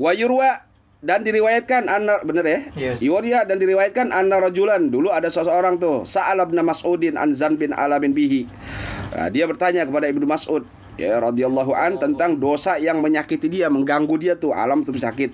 Wayurwa 0.01 0.72
dan 1.03 1.27
diriwayatkan 1.27 1.91
anna 1.91 2.23
bener 2.23 2.47
ya 2.47 2.61
Yes. 2.79 3.03
Yuria 3.03 3.43
dan 3.43 3.59
diriwayatkan 3.59 4.15
anna 4.15 4.38
rajulan 4.38 4.87
dulu 4.87 5.11
ada 5.11 5.27
seseorang 5.27 5.83
tuh 5.83 6.07
Sa'al 6.07 6.38
bin 6.47 6.62
Mas'udin 6.62 7.19
an 7.19 7.35
Zan 7.35 7.59
bin 7.59 7.75
Ala 7.75 7.99
bin 7.99 8.15
Bihi 8.15 8.47
Nah, 9.12 9.29
dia 9.29 9.45
bertanya 9.45 9.85
kepada 9.85 10.09
Ibnu 10.09 10.25
Mas'ud 10.25 10.65
ya 10.97 11.21
radhiyallahu 11.21 11.73
an 11.77 12.01
tentang 12.01 12.41
dosa 12.41 12.81
yang 12.81 13.05
menyakiti 13.05 13.49
dia, 13.49 13.69
mengganggu 13.69 14.17
dia 14.17 14.35
tuh, 14.37 14.57
alam 14.57 14.85
tuh 14.85 14.97
sakit. 14.97 15.33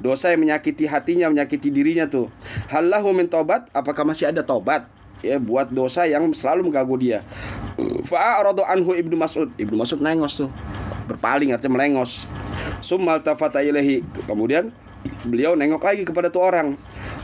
Dosa 0.00 0.32
yang 0.32 0.40
menyakiti 0.44 0.88
hatinya, 0.88 1.28
menyakiti 1.28 1.68
dirinya 1.68 2.08
tuh. 2.08 2.32
Halahu 2.72 3.12
min 3.12 3.28
tobat? 3.28 3.68
Apakah 3.76 4.08
masih 4.08 4.32
ada 4.32 4.40
tobat? 4.40 4.88
Ya, 5.20 5.36
buat 5.36 5.68
dosa 5.68 6.08
yang 6.08 6.32
selalu 6.32 6.72
mengganggu 6.72 6.96
dia. 6.96 7.18
Fa'aradu 8.08 8.64
anhu 8.64 8.96
Ibnu 8.96 9.20
Mas'ud. 9.20 9.52
Ibnu 9.60 9.76
Mas'ud 9.76 10.00
nengos 10.00 10.40
tuh. 10.40 10.48
Berpaling 11.04 11.52
artinya 11.52 11.76
melengos. 11.76 12.24
Summal 12.80 13.20
tafata. 13.20 13.60
Kemudian 14.24 14.72
beliau 15.24 15.56
nengok 15.56 15.82
lagi 15.84 16.02
kepada 16.04 16.28
tuh 16.28 16.44
orang. 16.44 16.76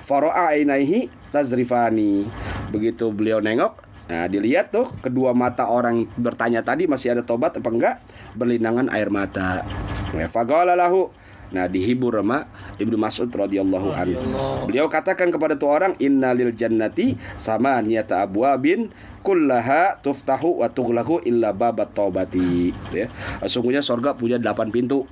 Faro'a 0.07 0.55
ainaihi 0.55 1.11
tazrifani. 1.35 2.27
Begitu 2.71 3.11
beliau 3.11 3.43
nengok, 3.43 3.87
Nah, 4.07 4.31
dilihat 4.31 4.71
tuh 4.71 4.87
kedua 5.03 5.35
mata 5.35 5.67
orang 5.67 6.07
bertanya 6.15 6.62
tadi 6.62 6.87
masih 6.87 7.19
ada 7.19 7.27
tobat 7.27 7.59
apa 7.59 7.71
enggak? 7.75 7.97
Berlinangan 8.39 8.87
air 8.95 9.11
mata. 9.11 9.67
Ya, 10.15 10.31
lahu. 10.31 11.11
Nah, 11.51 11.71
dihibur 11.71 12.15
sama 12.15 12.47
Ibnu 12.79 12.99
Mas'ud 12.99 13.31
radhiyallahu 13.31 13.95
anhu. 13.95 14.19
Beliau 14.67 14.91
katakan 14.91 15.31
kepada 15.31 15.55
tuh 15.55 15.71
orang, 15.71 15.95
"Innalil 16.03 16.55
jannati 16.55 17.15
sama 17.39 17.79
niyata 17.83 18.27
abwabin 18.27 18.91
kullaha 19.23 19.99
tuftahu 20.03 20.62
wa 20.62 20.71
tughlaqu 20.71 21.23
illa 21.23 21.55
babat 21.55 21.95
taubati." 21.95 22.75
Ya. 22.91 23.11
Sesungguhnya 23.47 23.83
sorga 23.83 24.19
punya 24.19 24.39
8 24.39 24.75
pintu. 24.75 25.07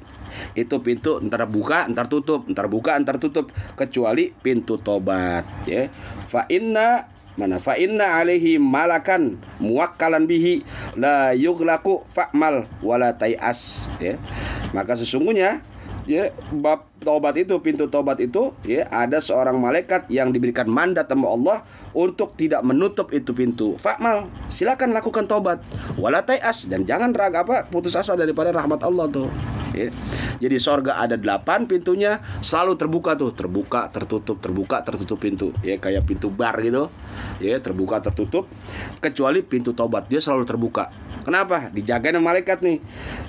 Itu 0.57 0.81
pintu 0.85 1.21
ntar 1.25 1.47
buka, 1.51 1.87
ntar 1.91 2.07
tutup, 2.07 2.47
ntar 2.51 2.67
buka, 2.71 2.97
ntar 3.01 3.17
tutup. 3.19 3.51
Kecuali 3.75 4.31
pintu 4.31 4.79
tobat, 4.81 5.45
ya. 5.67 5.91
Fa 6.31 6.49
inna 6.51 7.11
mana? 7.35 7.59
Fa 7.59 7.75
inna 7.75 8.23
alaihi 8.23 8.63
malakan 8.63 9.39
muwakkalan 9.59 10.31
bihi. 10.31 10.63
La 10.95 11.35
yughlaqu 11.35 12.07
fa'mal 12.11 12.67
wala 12.83 13.15
tai'as 13.15 13.91
ya. 13.99 14.15
Maka 14.71 14.95
sesungguhnya 14.95 15.63
ya 16.05 16.29
bab 16.53 16.85
taubat 17.01 17.33
itu 17.41 17.57
pintu 17.65 17.89
taubat 17.89 18.21
itu 18.21 18.53
ya 18.69 18.85
ada 18.93 19.19
seorang 19.21 19.57
malaikat 19.57 20.05
yang 20.13 20.37
diberikan 20.37 20.69
mandat 20.69 21.09
sama 21.09 21.33
Allah 21.33 21.59
untuk 21.97 22.37
tidak 22.37 22.61
menutup 22.63 23.11
itu 23.11 23.33
pintu. 23.33 23.75
Fa'mal 23.81 24.29
silakan 24.53 24.95
lakukan 24.95 25.27
taubat 25.27 25.59
wala 25.99 26.23
tai'as 26.23 26.71
dan 26.71 26.87
jangan 26.87 27.11
raga 27.11 27.43
apa 27.43 27.67
putus 27.67 27.97
asa 27.99 28.15
daripada 28.15 28.53
rahmat 28.55 28.81
Allah 28.85 29.11
tuh 29.11 29.29
ya. 29.75 29.89
Jadi 30.39 30.57
sorga 30.63 31.03
ada 31.03 31.19
delapan 31.19 31.67
pintunya 31.67 32.23
selalu 32.41 32.79
terbuka 32.79 33.19
tuh, 33.19 33.35
terbuka, 33.35 33.91
tertutup, 33.91 34.39
terbuka, 34.39 34.81
tertutup 34.87 35.19
pintu. 35.19 35.51
Ya 35.67 35.77
kayak 35.77 36.07
pintu 36.07 36.31
bar 36.31 36.57
gitu. 36.63 36.89
Ya, 37.43 37.59
terbuka, 37.59 37.99
tertutup 37.99 38.47
kecuali 39.03 39.43
pintu 39.43 39.75
tobat 39.75 40.07
dia 40.07 40.23
selalu 40.23 40.47
terbuka. 40.47 40.95
Kenapa? 41.27 41.73
Dijagain 41.75 42.15
malaikat 42.23 42.63
nih. 42.63 42.79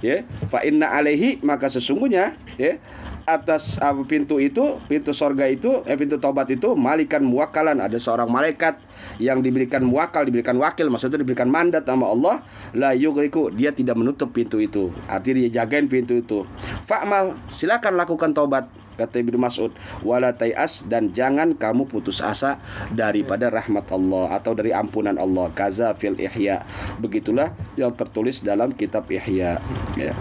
Ya, 0.05 0.21
fa 0.53 0.61
inna 0.61 0.93
alaihi 0.93 1.41
maka 1.41 1.71
sesungguhnya 1.71 2.37
ya 2.61 2.77
atas 3.25 3.81
apa 3.81 4.05
pintu 4.05 4.37
itu, 4.37 4.77
pintu 4.85 5.09
sorga 5.09 5.49
itu, 5.49 5.81
eh 5.89 5.97
pintu 5.97 6.21
tobat 6.21 6.45
itu 6.53 6.77
malikan 6.77 7.25
muwakalan 7.25 7.81
ada 7.81 7.97
seorang 7.97 8.29
malaikat 8.29 8.77
yang 9.17 9.41
diberikan 9.41 9.81
muwakal, 9.81 10.21
diberikan 10.23 10.55
wakil, 10.61 10.93
maksudnya 10.93 11.21
diberikan 11.25 11.49
mandat 11.49 11.89
sama 11.89 12.05
Allah, 12.09 12.45
la 12.77 12.93
yugriku, 12.93 13.49
dia 13.49 13.73
tidak 13.73 13.97
menutup 13.97 14.29
pintu 14.29 14.61
itu. 14.61 14.93
Artinya 15.09 15.45
dia 15.45 15.61
jagain 15.61 15.89
pintu 15.89 16.21
itu. 16.21 16.45
Fa'mal, 16.85 17.33
silakan 17.49 17.97
lakukan 17.97 18.31
tobat 18.37 18.69
kata 18.95 19.21
Ibnu 19.21 19.37
Mas'ud 19.39 19.71
wala 20.01 20.33
tai'as 20.33 20.87
dan 20.87 21.11
jangan 21.11 21.53
kamu 21.55 21.87
putus 21.87 22.19
asa 22.23 22.59
daripada 22.91 23.51
rahmat 23.51 23.85
Allah 23.91 24.35
atau 24.35 24.55
dari 24.57 24.71
ampunan 24.71 25.15
Allah 25.15 25.51
kaza 25.53 25.93
fil 25.95 26.17
ihya 26.17 26.63
begitulah 26.99 27.51
yang 27.75 27.93
tertulis 27.93 28.41
dalam 28.41 28.71
kitab 28.73 29.07
ihya 29.11 29.59
ya 29.95 30.15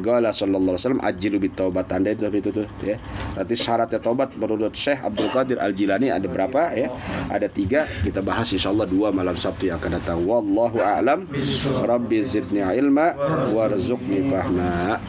Gala 0.00 0.32
sallallahu 0.32 0.72
alaihi 0.72 0.84
wasallam 0.88 1.04
ajilu 1.04 1.36
bit 1.36 1.52
taubat 1.52 1.84
tanda 1.84 2.08
itu 2.08 2.24
itu 2.32 2.48
tuh 2.48 2.64
ya. 2.80 2.96
Nanti 3.36 3.52
syaratnya 3.52 4.00
taubat 4.00 4.32
menurut 4.40 4.72
Syekh 4.72 5.04
Abdul 5.04 5.28
Qadir 5.28 5.60
Al 5.60 5.76
Jilani 5.76 6.08
ada 6.08 6.24
berapa 6.24 6.72
ya? 6.72 6.88
Ada 7.28 7.52
tiga. 7.52 7.84
Kita 8.00 8.24
bahas 8.24 8.48
insyaallah 8.56 8.88
dua 8.88 9.12
malam 9.12 9.36
Sabtu 9.36 9.68
yang 9.68 9.76
akan 9.76 10.00
datang. 10.00 10.18
Wallahu 10.24 10.80
a'lam. 10.80 11.28
Rabbi 11.84 12.24
zidni 12.24 12.64
ilma 12.64 13.12
warzuqni 13.52 14.32
fahma. 14.32 14.96